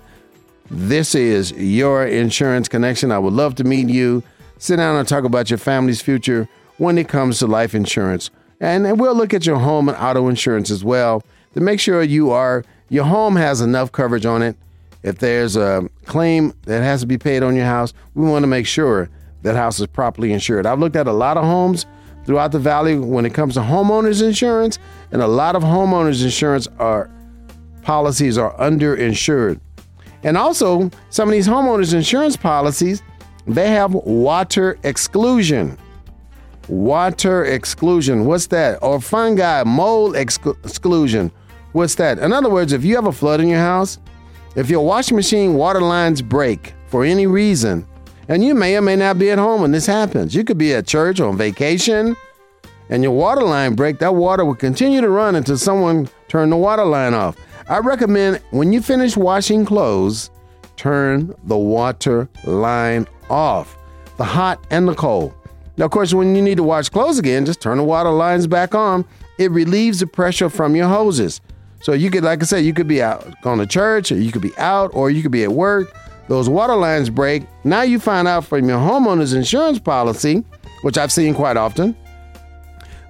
This 0.72 1.14
is 1.14 1.52
your 1.52 2.06
insurance 2.06 2.70
connection. 2.70 3.12
I 3.12 3.20
would 3.20 3.34
love 3.34 3.56
to 3.56 3.66
meet 3.66 3.90
you. 3.90 4.24
Sit 4.60 4.78
down 4.78 4.96
and 4.96 5.08
talk 5.08 5.26
about 5.26 5.50
your 5.50 5.58
family's 5.58 6.02
future 6.02 6.48
when 6.78 6.98
it 6.98 7.10
comes 7.10 7.40
to 7.40 7.48
life 7.48 7.76
insurance. 7.76 8.30
And 8.60 9.00
we'll 9.00 9.16
look 9.16 9.34
at 9.34 9.46
your 9.46 9.58
home 9.58 9.90
and 9.90 9.98
auto 9.98 10.28
insurance 10.28 10.70
as 10.70 10.84
well 10.84 11.24
to 11.54 11.62
make 11.62 11.80
sure 11.80 12.04
you 12.04 12.32
are 12.32 12.64
your 12.90 13.06
home 13.06 13.36
has 13.36 13.62
enough 13.62 13.92
coverage 13.92 14.26
on 14.26 14.42
it. 14.42 14.56
If 15.04 15.20
there's 15.20 15.56
a 15.56 15.88
claim 16.06 16.54
that 16.64 16.82
has 16.82 17.02
to 17.02 17.08
be 17.08 17.18
paid 17.18 17.44
on 17.44 17.56
your 17.56 17.66
house, 17.66 17.94
we 18.16 18.28
want 18.28 18.44
to 18.44 18.48
make 18.48 18.66
sure 18.68 19.10
that 19.44 19.56
house 19.56 19.80
is 19.80 19.88
properly 19.88 20.34
insured. 20.34 20.66
I've 20.66 20.80
looked 20.80 20.96
at 20.96 21.08
a 21.08 21.14
lot 21.14 21.38
of 21.38 21.46
homes 21.46 21.86
throughout 22.26 22.52
the 22.52 22.60
valley 22.60 22.98
when 22.98 23.26
it 23.26 23.34
comes 23.34 23.54
to 23.54 23.62
homeowners 23.62 24.22
insurance, 24.22 24.78
and 25.12 25.22
a 25.22 25.28
lot 25.28 25.56
of 25.56 25.64
homeowners 25.64 26.24
insurance 26.24 26.68
are 26.80 27.10
policies 27.82 28.38
are 28.38 28.54
underinsured. 28.58 29.60
And 30.24 30.36
also, 30.36 30.92
some 31.12 31.30
of 31.30 31.32
these 31.32 31.48
homeowners 31.48 31.94
insurance 31.94 32.36
policies, 32.36 33.02
they 33.48 33.70
have 33.70 33.94
water 33.94 34.78
exclusion. 34.84 35.78
Water 36.70 37.46
exclusion, 37.46 38.26
what's 38.26 38.48
that? 38.48 38.78
Or 38.84 39.02
fungi, 39.02 39.64
mold 39.64 40.16
exclusion. 40.16 41.32
What's 41.72 41.96
that? 41.96 42.20
In 42.20 42.32
other 42.32 42.50
words, 42.50 42.74
if 42.74 42.86
you 42.86 42.96
have 42.96 43.08
a 43.08 43.12
flood 43.12 43.42
in 43.42 43.48
your 43.48 43.60
house, 43.60 43.98
if 44.56 44.70
your 44.70 44.86
washing 44.86 45.16
machine 45.16 45.56
water 45.56 45.82
lines 45.82 46.22
break 46.22 46.74
for 46.88 47.04
any 47.04 47.26
reason, 47.26 47.88
and 48.28 48.44
you 48.44 48.54
may 48.54 48.78
or 48.78 48.82
may 48.82 48.96
not 48.96 49.18
be 49.18 49.32
at 49.32 49.40
home 49.40 49.62
when 49.62 49.72
this 49.72 49.88
happens. 49.88 50.36
You 50.36 50.44
could 50.44 50.60
be 50.60 50.74
at 50.76 50.86
church 50.86 51.20
or 51.20 51.30
on 51.30 51.38
vacation, 51.38 52.16
and 52.90 53.02
your 53.02 53.14
water 53.14 53.42
line 53.42 53.74
break. 53.74 53.98
That 54.00 54.14
water 54.14 54.46
will 54.46 54.56
continue 54.56 55.02
to 55.02 55.10
run 55.10 55.36
until 55.36 55.58
someone 55.58 56.08
turn 56.28 56.52
the 56.52 56.58
water 56.58 56.86
line 56.86 57.16
off. 57.16 57.36
I 57.68 57.80
recommend 57.80 58.42
when 58.52 58.72
you 58.72 58.82
finish 58.82 59.18
washing 59.18 59.66
clothes, 59.66 60.30
turn 60.78 61.34
the 61.46 61.58
water 61.58 62.30
line 62.46 63.08
off, 63.30 63.76
the 64.18 64.24
hot 64.24 64.64
and 64.70 64.88
the 64.88 64.96
cold. 64.96 65.34
Now, 65.80 65.86
of 65.86 65.92
course, 65.92 66.14
when 66.14 66.36
you 66.36 66.42
need 66.42 66.58
to 66.58 66.64
wash 66.64 66.90
clothes 66.90 67.18
again, 67.18 67.46
just 67.46 67.62
turn 67.62 67.78
the 67.78 67.84
water 67.84 68.12
lines 68.12 68.46
back 68.46 68.76
on. 68.76 69.06
It 69.38 69.50
relieves 69.50 70.02
the 70.02 70.08
pressure 70.08 70.50
from 70.50 70.76
your 70.76 70.90
hoses. 70.90 71.40
So 71.82 71.94
you 71.94 72.12
could, 72.12 72.26
like 72.26 72.44
I 72.44 72.46
said, 72.46 72.66
you 72.66 72.74
could 72.74 72.88
be 72.88 73.02
out 73.02 73.26
going 73.42 73.60
to 73.60 73.66
church, 73.66 74.12
or 74.12 74.18
you 74.18 74.32
could 74.32 74.42
be 74.42 74.56
out, 74.58 74.92
or 74.94 75.10
you 75.10 75.24
could 75.24 75.32
be 75.32 75.44
at 75.44 75.52
work 75.52 75.96
those 76.28 76.48
water 76.48 76.76
lines 76.76 77.10
break. 77.10 77.44
Now 77.64 77.82
you 77.82 78.00
find 78.00 78.28
out 78.28 78.46
from 78.46 78.70
your 78.70 78.78
homeowner's 78.78 79.34
insurance 79.34 79.80
policy, 79.80 80.44
which 80.84 80.98
I've 80.98 81.12
seen 81.12 81.34
quite 81.34 81.58
often, 81.58 81.98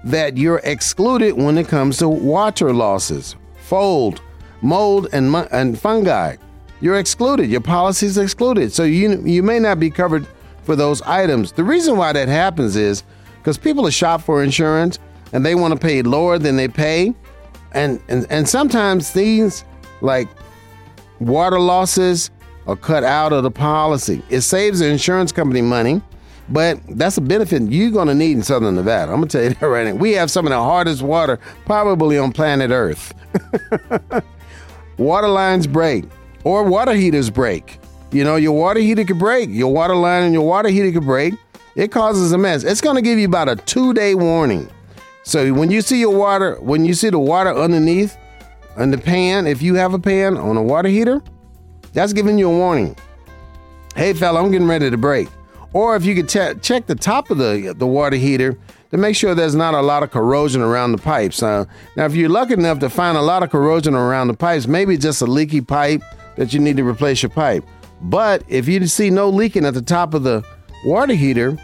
that 0.04 0.38
you're 0.38 0.62
excluded 0.64 1.32
when 1.36 1.58
it 1.58 1.68
comes 1.68 1.98
to 1.98 2.08
water 2.08 2.72
losses, 2.72 3.36
fold, 3.58 4.22
mold, 4.62 5.08
and, 5.12 5.34
and 5.52 5.78
fungi. 5.78 6.36
You're 6.80 6.98
excluded. 6.98 7.50
Your 7.50 7.60
policy 7.60 8.06
is 8.06 8.16
excluded. 8.16 8.72
So 8.72 8.84
you, 8.84 9.22
you 9.26 9.42
may 9.42 9.58
not 9.58 9.78
be 9.78 9.90
covered 9.90 10.26
for 10.70 10.76
those 10.76 11.02
items. 11.02 11.50
The 11.50 11.64
reason 11.64 11.96
why 11.96 12.12
that 12.12 12.28
happens 12.28 12.76
is 12.76 13.02
because 13.38 13.58
people 13.58 13.88
are 13.88 13.90
shop 13.90 14.22
for 14.22 14.40
insurance 14.44 15.00
and 15.32 15.44
they 15.44 15.56
want 15.56 15.74
to 15.74 15.80
pay 15.80 16.00
lower 16.02 16.38
than 16.38 16.54
they 16.54 16.68
pay. 16.68 17.12
And, 17.72 18.00
and, 18.06 18.24
and 18.30 18.48
sometimes 18.48 19.10
things 19.10 19.64
like 20.00 20.28
water 21.18 21.58
losses, 21.58 22.30
are 22.68 22.76
cut 22.76 23.02
out 23.02 23.32
of 23.32 23.42
the 23.42 23.50
policy. 23.50 24.22
It 24.28 24.42
saves 24.42 24.78
the 24.78 24.86
insurance 24.86 25.32
company 25.32 25.60
money, 25.60 26.02
but 26.48 26.78
that's 26.90 27.16
a 27.16 27.20
benefit 27.20 27.62
you're 27.62 27.90
going 27.90 28.06
to 28.06 28.14
need 28.14 28.36
in 28.36 28.44
Southern 28.44 28.76
Nevada. 28.76 29.10
I'm 29.10 29.18
going 29.18 29.28
to 29.28 29.38
tell 29.38 29.48
you 29.48 29.54
that 29.60 29.66
right 29.66 29.88
now. 29.88 29.94
We 29.96 30.12
have 30.12 30.30
some 30.30 30.46
of 30.46 30.50
the 30.50 30.62
hardest 30.62 31.02
water 31.02 31.40
probably 31.64 32.16
on 32.16 32.30
planet 32.30 32.70
Earth. 32.70 33.12
water 34.98 35.26
lines 35.26 35.66
break 35.66 36.04
or 36.44 36.62
water 36.62 36.94
heaters 36.94 37.28
break. 37.28 37.79
You 38.12 38.24
know, 38.24 38.36
your 38.36 38.52
water 38.52 38.80
heater 38.80 39.04
could 39.04 39.18
break. 39.18 39.50
Your 39.50 39.72
water 39.72 39.94
line 39.94 40.24
and 40.24 40.32
your 40.32 40.46
water 40.46 40.68
heater 40.68 40.90
could 40.92 41.04
break. 41.04 41.34
It 41.76 41.92
causes 41.92 42.32
a 42.32 42.38
mess. 42.38 42.64
It's 42.64 42.80
going 42.80 42.96
to 42.96 43.02
give 43.02 43.18
you 43.18 43.26
about 43.26 43.48
a 43.48 43.56
two 43.56 43.94
day 43.94 44.14
warning. 44.14 44.68
So 45.22 45.52
when 45.52 45.70
you 45.70 45.80
see 45.80 46.00
your 46.00 46.16
water, 46.16 46.56
when 46.60 46.84
you 46.84 46.94
see 46.94 47.10
the 47.10 47.18
water 47.18 47.54
underneath 47.54 48.16
in 48.76 48.90
the 48.90 48.98
pan, 48.98 49.46
if 49.46 49.62
you 49.62 49.74
have 49.74 49.94
a 49.94 49.98
pan 49.98 50.36
on 50.36 50.56
a 50.56 50.62
water 50.62 50.88
heater, 50.88 51.22
that's 51.92 52.12
giving 52.12 52.38
you 52.38 52.50
a 52.50 52.56
warning. 52.56 52.96
Hey, 53.94 54.12
fella, 54.12 54.42
I'm 54.42 54.50
getting 54.50 54.66
ready 54.66 54.90
to 54.90 54.96
break. 54.96 55.28
Or 55.72 55.94
if 55.94 56.04
you 56.04 56.14
could 56.16 56.28
check 56.28 56.86
the 56.86 56.96
top 56.96 57.30
of 57.30 57.38
the, 57.38 57.74
the 57.76 57.86
water 57.86 58.16
heater 58.16 58.58
to 58.90 58.96
make 58.96 59.14
sure 59.14 59.34
there's 59.34 59.54
not 59.54 59.74
a 59.74 59.80
lot 59.80 60.02
of 60.02 60.10
corrosion 60.10 60.62
around 60.62 60.92
the 60.92 60.98
pipes. 60.98 61.42
Uh, 61.42 61.64
now, 61.96 62.06
if 62.06 62.14
you're 62.14 62.28
lucky 62.28 62.54
enough 62.54 62.80
to 62.80 62.90
find 62.90 63.16
a 63.16 63.22
lot 63.22 63.44
of 63.44 63.50
corrosion 63.50 63.94
around 63.94 64.28
the 64.28 64.34
pipes, 64.34 64.66
maybe 64.66 64.96
just 64.96 65.22
a 65.22 65.26
leaky 65.26 65.60
pipe 65.60 66.02
that 66.36 66.52
you 66.52 66.58
need 66.58 66.76
to 66.76 66.84
replace 66.84 67.22
your 67.22 67.30
pipe. 67.30 67.64
But 68.02 68.42
if 68.48 68.66
you 68.68 68.86
see 68.86 69.10
no 69.10 69.28
leaking 69.28 69.64
at 69.64 69.74
the 69.74 69.82
top 69.82 70.14
of 70.14 70.22
the 70.22 70.42
water 70.84 71.14
heater, 71.14 71.58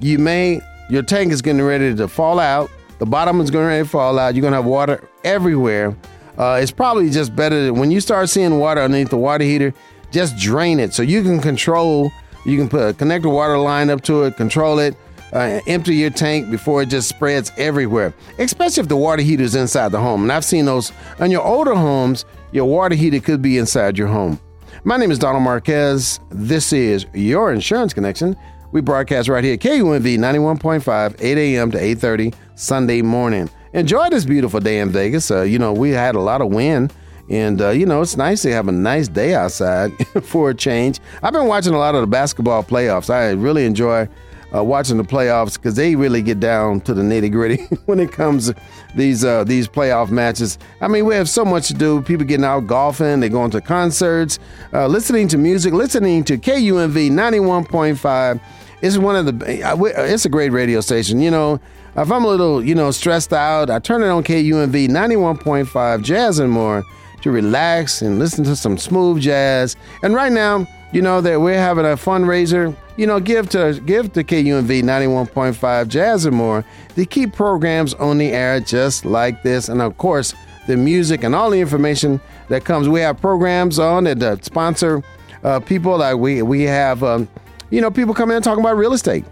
you 0.00 0.18
may 0.18 0.60
your 0.88 1.02
tank 1.02 1.32
is 1.32 1.42
getting 1.42 1.62
ready 1.62 1.94
to 1.94 2.08
fall 2.08 2.38
out. 2.38 2.70
The 2.98 3.06
bottom 3.06 3.40
is 3.40 3.50
going 3.50 3.82
to 3.82 3.88
fall 3.88 4.18
out. 4.18 4.34
You're 4.34 4.42
going 4.42 4.52
to 4.52 4.58
have 4.58 4.64
water 4.64 5.08
everywhere 5.24 5.96
uh, 6.38 6.58
it's 6.62 6.70
probably 6.70 7.10
just 7.10 7.36
better 7.36 7.66
to, 7.66 7.70
when 7.72 7.90
you 7.90 8.00
start 8.00 8.28
seeing 8.28 8.58
water 8.58 8.80
underneath 8.80 9.10
the 9.10 9.16
water 9.16 9.44
heater, 9.44 9.74
just 10.10 10.36
drain 10.36 10.80
it 10.80 10.94
so 10.94 11.02
you 11.02 11.22
can 11.22 11.40
control. 11.40 12.10
You 12.44 12.56
can 12.56 12.68
put 12.68 12.98
connect 12.98 13.22
the 13.22 13.28
water 13.28 13.58
line 13.58 13.90
up 13.90 14.00
to 14.02 14.24
it, 14.24 14.36
control 14.36 14.78
it, 14.78 14.96
uh, 15.32 15.60
empty 15.66 15.94
your 15.94 16.10
tank 16.10 16.50
before 16.50 16.82
it 16.82 16.86
just 16.86 17.08
spreads 17.08 17.52
everywhere. 17.56 18.12
Especially 18.38 18.80
if 18.82 18.88
the 18.88 18.96
water 18.96 19.22
heater 19.22 19.42
is 19.42 19.54
inside 19.54 19.92
the 19.92 20.00
home. 20.00 20.22
And 20.22 20.32
I've 20.32 20.44
seen 20.44 20.64
those 20.64 20.92
on 21.20 21.30
your 21.30 21.42
older 21.42 21.74
homes. 21.74 22.24
Your 22.50 22.64
water 22.64 22.94
heater 22.94 23.20
could 23.20 23.40
be 23.40 23.58
inside 23.58 23.96
your 23.96 24.08
home. 24.08 24.40
My 24.84 24.96
name 24.96 25.10
is 25.10 25.18
Donald 25.18 25.44
Marquez. 25.44 26.20
This 26.30 26.72
is 26.72 27.06
your 27.14 27.52
Insurance 27.52 27.94
Connection. 27.94 28.36
We 28.72 28.80
broadcast 28.80 29.28
right 29.28 29.44
here, 29.44 29.56
KUNV 29.56 30.18
91.5, 30.18 31.16
8 31.20 31.38
a.m. 31.38 31.70
to 31.70 31.78
8.30 31.78 32.34
Sunday 32.54 33.02
morning 33.02 33.48
enjoy 33.72 34.08
this 34.10 34.24
beautiful 34.24 34.60
day 34.60 34.80
in 34.80 34.90
Vegas. 34.90 35.30
Uh, 35.30 35.42
you 35.42 35.58
know, 35.58 35.72
we 35.72 35.90
had 35.90 36.14
a 36.14 36.20
lot 36.20 36.40
of 36.40 36.48
wind. 36.48 36.92
And, 37.30 37.62
uh, 37.62 37.70
you 37.70 37.86
know, 37.86 38.02
it's 38.02 38.16
nice 38.16 38.42
to 38.42 38.52
have 38.52 38.68
a 38.68 38.72
nice 38.72 39.08
day 39.08 39.34
outside 39.34 39.92
for 40.22 40.50
a 40.50 40.54
change. 40.54 41.00
I've 41.22 41.32
been 41.32 41.46
watching 41.46 41.72
a 41.72 41.78
lot 41.78 41.94
of 41.94 42.00
the 42.00 42.06
basketball 42.06 42.62
playoffs. 42.62 43.10
I 43.10 43.30
really 43.30 43.64
enjoy 43.64 44.08
uh, 44.54 44.62
watching 44.62 44.96
the 44.96 45.04
playoffs 45.04 45.54
because 45.54 45.74
they 45.74 45.94
really 45.94 46.22
get 46.22 46.40
down 46.40 46.80
to 46.82 46.94
the 46.94 47.02
nitty 47.02 47.30
gritty 47.30 47.62
when 47.86 47.98
it 48.00 48.12
comes 48.12 48.48
to 48.48 48.56
these 48.94 49.24
uh, 49.24 49.44
these 49.44 49.68
playoff 49.68 50.10
matches. 50.10 50.58
I 50.80 50.88
mean, 50.88 51.06
we 51.06 51.14
have 51.14 51.28
so 51.28 51.44
much 51.44 51.68
to 51.68 51.74
do. 51.74 52.02
People 52.02 52.26
getting 52.26 52.44
out 52.44 52.66
golfing, 52.66 53.20
they're 53.20 53.28
going 53.28 53.50
to 53.52 53.60
concerts, 53.60 54.38
uh, 54.72 54.86
listening 54.86 55.28
to 55.28 55.38
music, 55.38 55.72
listening 55.72 56.24
to 56.24 56.38
KUNV 56.38 57.10
91.5. 57.10 58.40
It's 58.82 58.98
one 58.98 59.14
of 59.14 59.26
the, 59.26 59.62
uh, 59.62 59.76
it's 59.84 60.24
a 60.24 60.28
great 60.28 60.50
radio 60.50 60.80
station. 60.80 61.20
You 61.20 61.30
know, 61.30 61.60
if 61.96 62.10
I'm 62.10 62.24
a 62.24 62.28
little, 62.28 62.64
you 62.64 62.74
know, 62.74 62.90
stressed 62.90 63.32
out, 63.32 63.70
I 63.70 63.78
turn 63.78 64.02
it 64.02 64.08
on 64.08 64.24
KUNV 64.24 64.88
91.5 64.88 66.02
Jazz 66.02 66.38
and 66.38 66.50
more 66.50 66.82
to 67.22 67.30
relax 67.30 68.02
and 68.02 68.18
listen 68.18 68.44
to 68.44 68.56
some 68.56 68.76
smooth 68.76 69.20
jazz. 69.20 69.76
And 70.02 70.14
right 70.14 70.32
now, 70.32 70.66
you 70.92 71.02
know 71.02 71.20
that 71.20 71.40
we're 71.40 71.58
having 71.58 71.84
a 71.84 71.96
fundraiser. 71.96 72.76
You 72.96 73.06
know, 73.06 73.20
give 73.20 73.48
to 73.50 73.80
give 73.84 74.12
to 74.12 74.22
KUNV 74.22 74.82
91.5 74.82 75.88
Jazz 75.88 76.26
and 76.26 76.36
more 76.36 76.64
to 76.94 77.06
keep 77.06 77.32
programs 77.32 77.94
on 77.94 78.18
the 78.18 78.30
air 78.32 78.60
just 78.60 79.06
like 79.06 79.42
this. 79.42 79.70
And 79.70 79.80
of 79.80 79.96
course, 79.96 80.34
the 80.66 80.76
music 80.76 81.24
and 81.24 81.34
all 81.34 81.50
the 81.50 81.60
information 81.60 82.20
that 82.48 82.64
comes. 82.64 82.88
We 82.88 83.00
have 83.00 83.20
programs 83.20 83.78
on 83.78 84.04
that 84.04 84.22
uh, 84.22 84.36
sponsor 84.42 85.02
uh, 85.42 85.60
people. 85.60 85.96
Like 85.98 86.16
we 86.16 86.42
we 86.42 86.62
have, 86.62 87.02
um, 87.02 87.28
you 87.70 87.80
know, 87.80 87.90
people 87.90 88.14
come 88.14 88.30
in 88.30 88.36
and 88.36 88.44
talk 88.44 88.58
about 88.58 88.76
real 88.76 88.92
estate. 88.92 89.24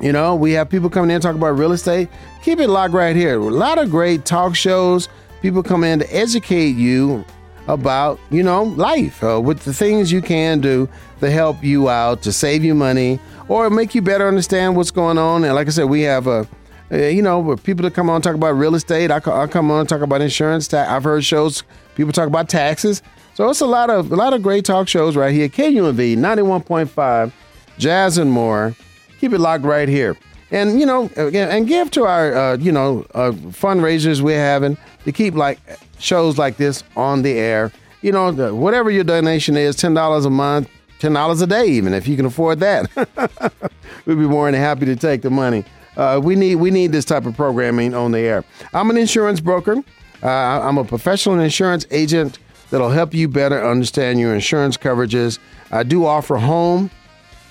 You 0.00 0.12
know, 0.12 0.34
we 0.34 0.52
have 0.52 0.68
people 0.68 0.90
coming 0.90 1.10
in 1.10 1.20
talking 1.20 1.38
about 1.38 1.56
real 1.56 1.72
estate. 1.72 2.08
Keep 2.42 2.58
it 2.58 2.68
locked 2.68 2.94
right 2.94 3.14
here. 3.14 3.38
A 3.38 3.42
lot 3.42 3.78
of 3.78 3.90
great 3.90 4.24
talk 4.24 4.56
shows. 4.56 5.08
People 5.40 5.62
come 5.62 5.84
in 5.84 6.00
to 6.00 6.14
educate 6.14 6.70
you 6.70 7.24
about, 7.66 8.18
you 8.30 8.42
know, 8.42 8.64
life 8.64 9.22
uh, 9.22 9.40
with 9.40 9.60
the 9.60 9.72
things 9.72 10.12
you 10.12 10.20
can 10.20 10.60
do 10.60 10.88
to 11.20 11.30
help 11.30 11.62
you 11.62 11.88
out, 11.88 12.22
to 12.22 12.32
save 12.32 12.64
you 12.64 12.74
money, 12.74 13.18
or 13.48 13.70
make 13.70 13.94
you 13.94 14.02
better 14.02 14.28
understand 14.28 14.76
what's 14.76 14.90
going 14.90 15.18
on. 15.18 15.44
And 15.44 15.54
like 15.54 15.66
I 15.66 15.70
said, 15.70 15.84
we 15.84 16.02
have 16.02 16.26
a, 16.26 16.46
uh, 16.92 16.96
you 16.96 17.22
know, 17.22 17.56
people 17.56 17.82
that 17.84 17.94
come 17.94 18.10
on 18.10 18.22
talk 18.22 18.34
about 18.34 18.52
real 18.52 18.74
estate. 18.74 19.10
I, 19.10 19.16
I 19.16 19.46
come 19.46 19.70
on 19.70 19.86
talk 19.86 20.02
about 20.02 20.20
insurance. 20.20 20.72
I've 20.72 21.04
heard 21.04 21.24
shows 21.24 21.62
people 21.94 22.12
talk 22.12 22.26
about 22.26 22.48
taxes. 22.48 23.02
So 23.34 23.48
it's 23.50 23.60
a 23.60 23.66
lot 23.66 23.90
of 23.90 24.12
a 24.12 24.16
lot 24.16 24.32
of 24.32 24.42
great 24.42 24.64
talk 24.64 24.86
shows 24.86 25.16
right 25.16 25.34
here. 25.34 25.48
KUNV 25.48 26.16
91.5, 26.16 27.32
Jazz 27.78 28.18
and 28.18 28.30
more. 28.30 28.76
Keep 29.18 29.32
it 29.32 29.40
locked 29.40 29.64
right 29.64 29.88
here. 29.88 30.16
And 30.50 30.78
you 30.78 30.86
know, 30.86 31.08
and 31.16 31.66
give 31.66 31.90
to 31.92 32.04
our 32.04 32.34
uh, 32.34 32.56
you 32.56 32.72
know 32.72 33.06
uh, 33.14 33.32
fundraisers 33.32 34.20
we're 34.20 34.38
having 34.38 34.76
to 35.04 35.12
keep 35.12 35.34
like 35.34 35.58
shows 35.98 36.38
like 36.38 36.56
this 36.56 36.82
on 36.96 37.22
the 37.22 37.32
air. 37.32 37.72
You 38.02 38.12
know, 38.12 38.54
whatever 38.54 38.90
your 38.90 39.04
donation 39.04 39.56
is, 39.56 39.76
ten 39.76 39.94
dollars 39.94 40.24
a 40.24 40.30
month, 40.30 40.68
ten 40.98 41.12
dollars 41.12 41.40
a 41.40 41.46
day, 41.46 41.66
even 41.66 41.94
if 41.94 42.06
you 42.06 42.16
can 42.16 42.26
afford 42.26 42.60
that, 42.60 42.90
we'd 44.06 44.14
be 44.14 44.26
more 44.26 44.50
than 44.50 44.60
happy 44.60 44.86
to 44.86 44.96
take 44.96 45.22
the 45.22 45.30
money. 45.30 45.64
Uh, 45.96 46.20
we 46.22 46.34
need 46.34 46.56
we 46.56 46.70
need 46.70 46.92
this 46.92 47.04
type 47.04 47.26
of 47.26 47.36
programming 47.36 47.94
on 47.94 48.12
the 48.12 48.20
air. 48.20 48.44
I'm 48.72 48.90
an 48.90 48.96
insurance 48.96 49.40
broker. 49.40 49.76
Uh, 50.22 50.28
I'm 50.28 50.78
a 50.78 50.84
professional 50.84 51.38
insurance 51.38 51.86
agent 51.90 52.38
that'll 52.70 52.90
help 52.90 53.14
you 53.14 53.28
better 53.28 53.64
understand 53.64 54.18
your 54.18 54.34
insurance 54.34 54.76
coverages. 54.76 55.38
I 55.70 55.82
do 55.82 56.06
offer 56.06 56.36
home, 56.36 56.90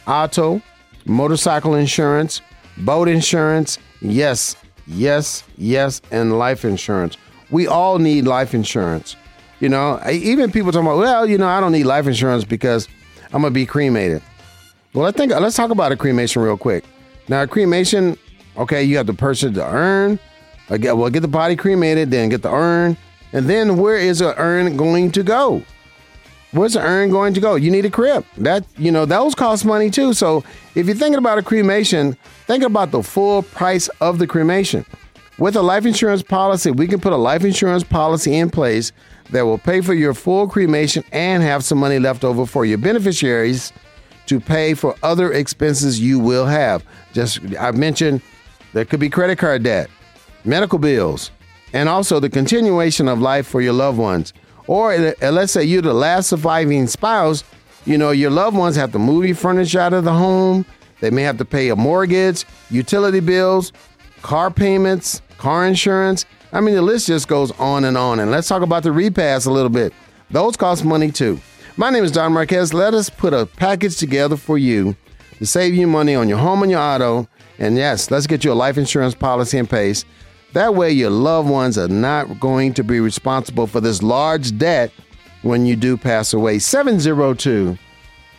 auto, 0.07 0.61
motorcycle 1.05 1.75
insurance, 1.75 2.41
boat 2.77 3.07
insurance, 3.07 3.77
yes, 4.01 4.55
yes, 4.87 5.43
yes, 5.57 6.01
and 6.11 6.37
life 6.37 6.65
insurance. 6.65 7.17
We 7.51 7.67
all 7.67 7.99
need 7.99 8.25
life 8.25 8.53
insurance. 8.53 9.15
You 9.59 9.69
know, 9.69 10.01
even 10.09 10.51
people 10.51 10.71
talking 10.71 10.87
about, 10.87 10.97
well, 10.97 11.25
you 11.29 11.37
know, 11.37 11.47
I 11.47 11.59
don't 11.59 11.71
need 11.71 11.85
life 11.85 12.07
insurance 12.07 12.43
because 12.43 12.87
I'm 13.31 13.41
gonna 13.41 13.51
be 13.51 13.65
cremated. 13.65 14.21
Well, 14.93 15.05
I 15.05 15.11
think 15.11 15.31
let's 15.31 15.55
talk 15.55 15.71
about 15.71 15.91
a 15.91 15.95
cremation 15.95 16.41
real 16.41 16.57
quick. 16.57 16.83
Now, 17.29 17.43
a 17.43 17.47
cremation, 17.47 18.17
okay, 18.57 18.83
you 18.83 18.97
have 18.97 19.07
the 19.07 19.13
person 19.13 19.53
to 19.53 19.65
urn. 19.65 20.19
Again, 20.69 20.97
well, 20.97 21.09
get 21.09 21.21
the 21.21 21.27
body 21.27 21.55
cremated, 21.55 22.11
then 22.11 22.29
get 22.29 22.41
the 22.41 22.51
urn, 22.51 22.97
and 23.31 23.49
then 23.49 23.77
where 23.77 23.97
is 23.97 24.19
the 24.19 24.39
urn 24.39 24.77
going 24.77 25.11
to 25.11 25.23
go? 25.23 25.61
Where's 26.53 26.73
the 26.73 26.81
urn 26.81 27.09
going 27.09 27.33
to 27.33 27.41
go? 27.41 27.55
You 27.55 27.71
need 27.71 27.85
a 27.85 27.89
crib. 27.89 28.25
That 28.37 28.63
you 28.77 28.91
know 28.91 29.05
those 29.05 29.33
cost 29.33 29.65
money 29.65 29.89
too. 29.89 30.13
So 30.13 30.43
if 30.75 30.85
you're 30.85 30.95
thinking 30.95 31.17
about 31.17 31.39
a 31.39 31.43
cremation, 31.43 32.13
think 32.45 32.63
about 32.63 32.91
the 32.91 33.01
full 33.01 33.41
price 33.41 33.87
of 33.99 34.19
the 34.19 34.27
cremation. 34.27 34.85
With 35.39 35.55
a 35.55 35.63
life 35.63 35.87
insurance 35.87 36.21
policy, 36.21 36.69
we 36.69 36.87
can 36.87 36.99
put 36.99 37.11
a 37.11 37.17
life 37.17 37.43
insurance 37.43 37.83
policy 37.83 38.35
in 38.35 38.51
place 38.51 38.91
that 39.31 39.41
will 39.41 39.57
pay 39.57 39.81
for 39.81 39.95
your 39.95 40.13
full 40.13 40.47
cremation 40.47 41.03
and 41.11 41.41
have 41.41 41.63
some 41.63 41.79
money 41.79 41.97
left 41.97 42.23
over 42.23 42.45
for 42.45 42.65
your 42.65 42.77
beneficiaries 42.77 43.73
to 44.27 44.39
pay 44.39 44.75
for 44.75 44.95
other 45.01 45.33
expenses 45.33 45.99
you 45.99 46.19
will 46.19 46.45
have. 46.45 46.85
Just 47.13 47.39
I 47.59 47.71
mentioned 47.71 48.21
there 48.73 48.85
could 48.85 48.99
be 48.99 49.09
credit 49.09 49.39
card 49.39 49.63
debt, 49.63 49.89
medical 50.45 50.77
bills, 50.77 51.31
and 51.73 51.89
also 51.89 52.19
the 52.19 52.29
continuation 52.29 53.07
of 53.07 53.19
life 53.19 53.47
for 53.47 53.59
your 53.59 53.73
loved 53.73 53.97
ones. 53.97 54.33
Or 54.67 54.93
uh, 54.93 55.31
let's 55.31 55.51
say 55.51 55.63
you're 55.63 55.81
the 55.81 55.93
last 55.93 56.29
surviving 56.29 56.87
spouse, 56.87 57.43
you 57.85 57.97
know, 57.97 58.11
your 58.11 58.31
loved 58.31 58.55
ones 58.55 58.75
have 58.75 58.91
to 58.93 58.99
move 58.99 59.25
your 59.25 59.35
furniture 59.35 59.79
out 59.79 59.93
of 59.93 60.03
the 60.03 60.13
home. 60.13 60.65
They 61.01 61.09
may 61.09 61.23
have 61.23 61.37
to 61.39 61.45
pay 61.45 61.69
a 61.69 61.75
mortgage, 61.75 62.45
utility 62.69 63.19
bills, 63.19 63.73
car 64.21 64.49
payments, 64.49 65.21
car 65.37 65.65
insurance. 65.65 66.25
I 66.53 66.61
mean, 66.61 66.75
the 66.75 66.81
list 66.81 67.07
just 67.07 67.27
goes 67.27 67.51
on 67.59 67.83
and 67.83 67.97
on. 67.97 68.19
And 68.19 68.31
let's 68.31 68.47
talk 68.47 68.61
about 68.61 68.83
the 68.83 68.91
repass 68.91 69.45
a 69.45 69.51
little 69.51 69.69
bit. 69.69 69.93
Those 70.31 70.55
cost 70.55 70.85
money 70.85 71.11
too. 71.11 71.39
My 71.75 71.89
name 71.89 72.03
is 72.03 72.11
Don 72.11 72.31
Marquez. 72.31 72.73
Let 72.73 72.93
us 72.93 73.09
put 73.09 73.33
a 73.33 73.45
package 73.45 73.97
together 73.97 74.37
for 74.37 74.57
you 74.57 74.95
to 75.39 75.45
save 75.45 75.73
you 75.73 75.87
money 75.87 76.15
on 76.15 76.29
your 76.29 76.37
home 76.37 76.61
and 76.61 76.71
your 76.71 76.79
auto. 76.79 77.27
And 77.59 77.75
yes, 77.75 78.11
let's 78.11 78.27
get 78.27 78.43
you 78.43 78.51
a 78.51 78.53
life 78.53 78.77
insurance 78.77 79.15
policy 79.15 79.57
in 79.57 79.67
place. 79.67 80.05
That 80.53 80.75
way, 80.75 80.91
your 80.91 81.09
loved 81.09 81.49
ones 81.49 81.77
are 81.77 81.87
not 81.87 82.39
going 82.39 82.75
to 82.75 82.83
be 82.83 82.99
responsible 82.99 83.65
for 83.65 83.81
this 83.81 84.03
large 84.03 84.57
debt 84.57 84.91
when 85.41 85.65
you 85.65 85.75
do 85.75 85.97
pass 85.97 86.33
away. 86.33 86.59
702 86.59 87.77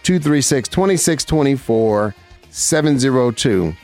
236 0.03 0.68
2624. 0.68 2.14
702 2.50 3.74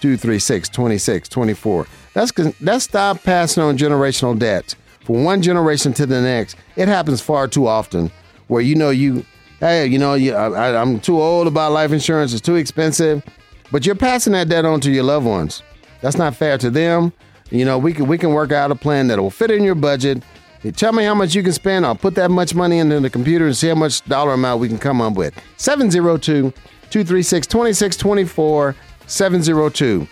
236 0.00 0.68
2624. 0.68 1.86
That's, 2.12 2.32
that's 2.60 2.84
stop 2.84 3.22
passing 3.22 3.62
on 3.62 3.78
generational 3.78 4.38
debt 4.38 4.74
from 5.04 5.24
one 5.24 5.40
generation 5.40 5.94
to 5.94 6.04
the 6.04 6.20
next. 6.20 6.56
It 6.76 6.88
happens 6.88 7.22
far 7.22 7.48
too 7.48 7.66
often 7.66 8.10
where 8.48 8.60
you 8.60 8.74
know 8.74 8.90
you, 8.90 9.24
hey, 9.60 9.86
you 9.86 9.98
know, 9.98 10.12
you, 10.12 10.34
I, 10.34 10.78
I'm 10.80 11.00
too 11.00 11.20
old 11.20 11.46
about 11.46 11.72
life 11.72 11.92
insurance, 11.92 12.32
it's 12.32 12.42
too 12.42 12.56
expensive, 12.56 13.24
but 13.72 13.86
you're 13.86 13.94
passing 13.94 14.34
that 14.34 14.50
debt 14.50 14.66
on 14.66 14.80
to 14.82 14.90
your 14.90 15.04
loved 15.04 15.26
ones. 15.26 15.62
That's 16.02 16.16
not 16.16 16.36
fair 16.36 16.58
to 16.58 16.70
them. 16.70 17.12
You 17.50 17.64
know, 17.64 17.78
we 17.78 17.92
can 17.92 18.06
we 18.06 18.18
can 18.18 18.30
work 18.30 18.52
out 18.52 18.70
a 18.70 18.74
plan 18.74 19.08
that 19.08 19.18
will 19.18 19.30
fit 19.30 19.50
in 19.50 19.62
your 19.64 19.74
budget. 19.74 20.22
You 20.62 20.72
tell 20.72 20.92
me 20.92 21.04
how 21.04 21.14
much 21.14 21.34
you 21.34 21.42
can 21.42 21.52
spend. 21.52 21.86
I'll 21.86 21.94
put 21.94 22.14
that 22.16 22.30
much 22.30 22.54
money 22.54 22.78
into 22.78 23.00
the 23.00 23.10
computer 23.10 23.46
and 23.46 23.56
see 23.56 23.68
how 23.68 23.74
much 23.74 24.04
dollar 24.06 24.32
amount 24.32 24.60
we 24.60 24.68
can 24.68 24.78
come 24.78 25.00
up 25.00 25.14
with. 25.14 25.34
702 25.56 26.52
236 26.90 27.46
2624 27.46 28.74
702 29.06 30.06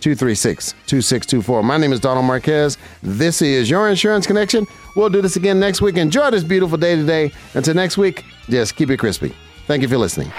236 0.00 0.72
2624. 0.86 1.62
My 1.62 1.76
name 1.76 1.92
is 1.92 2.00
Donald 2.00 2.26
Marquez. 2.26 2.78
This 3.02 3.42
is 3.42 3.68
Your 3.68 3.88
Insurance 3.88 4.26
Connection. 4.26 4.66
We'll 4.96 5.10
do 5.10 5.22
this 5.22 5.36
again 5.36 5.58
next 5.58 5.80
week. 5.80 5.96
Enjoy 5.96 6.30
this 6.30 6.44
beautiful 6.44 6.78
day 6.78 6.94
today. 6.94 7.32
Until 7.54 7.74
next 7.74 7.98
week, 7.98 8.24
just 8.48 8.76
keep 8.76 8.90
it 8.90 8.98
crispy. 8.98 9.34
Thank 9.66 9.82
you 9.82 9.88
for 9.88 9.96
listening. 9.98 10.30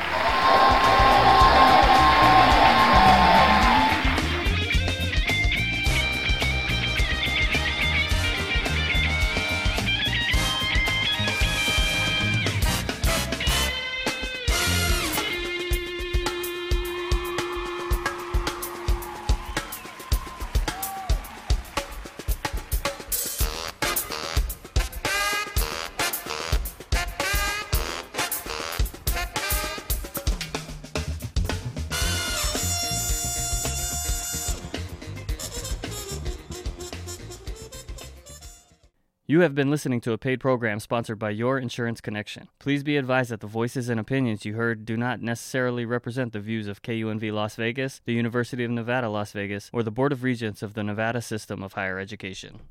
Have 39.45 39.53
been 39.53 39.69
listening 39.69 40.01
to 40.01 40.11
a 40.11 40.17
paid 40.17 40.39
program 40.39 40.79
sponsored 40.79 41.19
by 41.19 41.29
Your 41.29 41.59
Insurance 41.59 42.01
Connection. 42.01 42.47
Please 42.57 42.81
be 42.81 42.97
advised 42.97 43.29
that 43.29 43.41
the 43.41 43.47
voices 43.47 43.89
and 43.89 43.99
opinions 43.99 44.43
you 44.43 44.55
heard 44.55 44.85
do 44.85 44.97
not 44.97 45.21
necessarily 45.21 45.85
represent 45.85 46.33
the 46.33 46.39
views 46.39 46.67
of 46.67 46.81
KUNV 46.81 47.31
Las 47.31 47.55
Vegas, 47.55 48.01
the 48.05 48.13
University 48.13 48.63
of 48.63 48.71
Nevada, 48.71 49.07
Las 49.07 49.33
Vegas, 49.33 49.69
or 49.71 49.83
the 49.83 49.91
Board 49.91 50.11
of 50.11 50.23
Regents 50.23 50.63
of 50.63 50.73
the 50.73 50.83
Nevada 50.83 51.21
System 51.21 51.61
of 51.61 51.73
Higher 51.73 51.99
Education. 51.99 52.61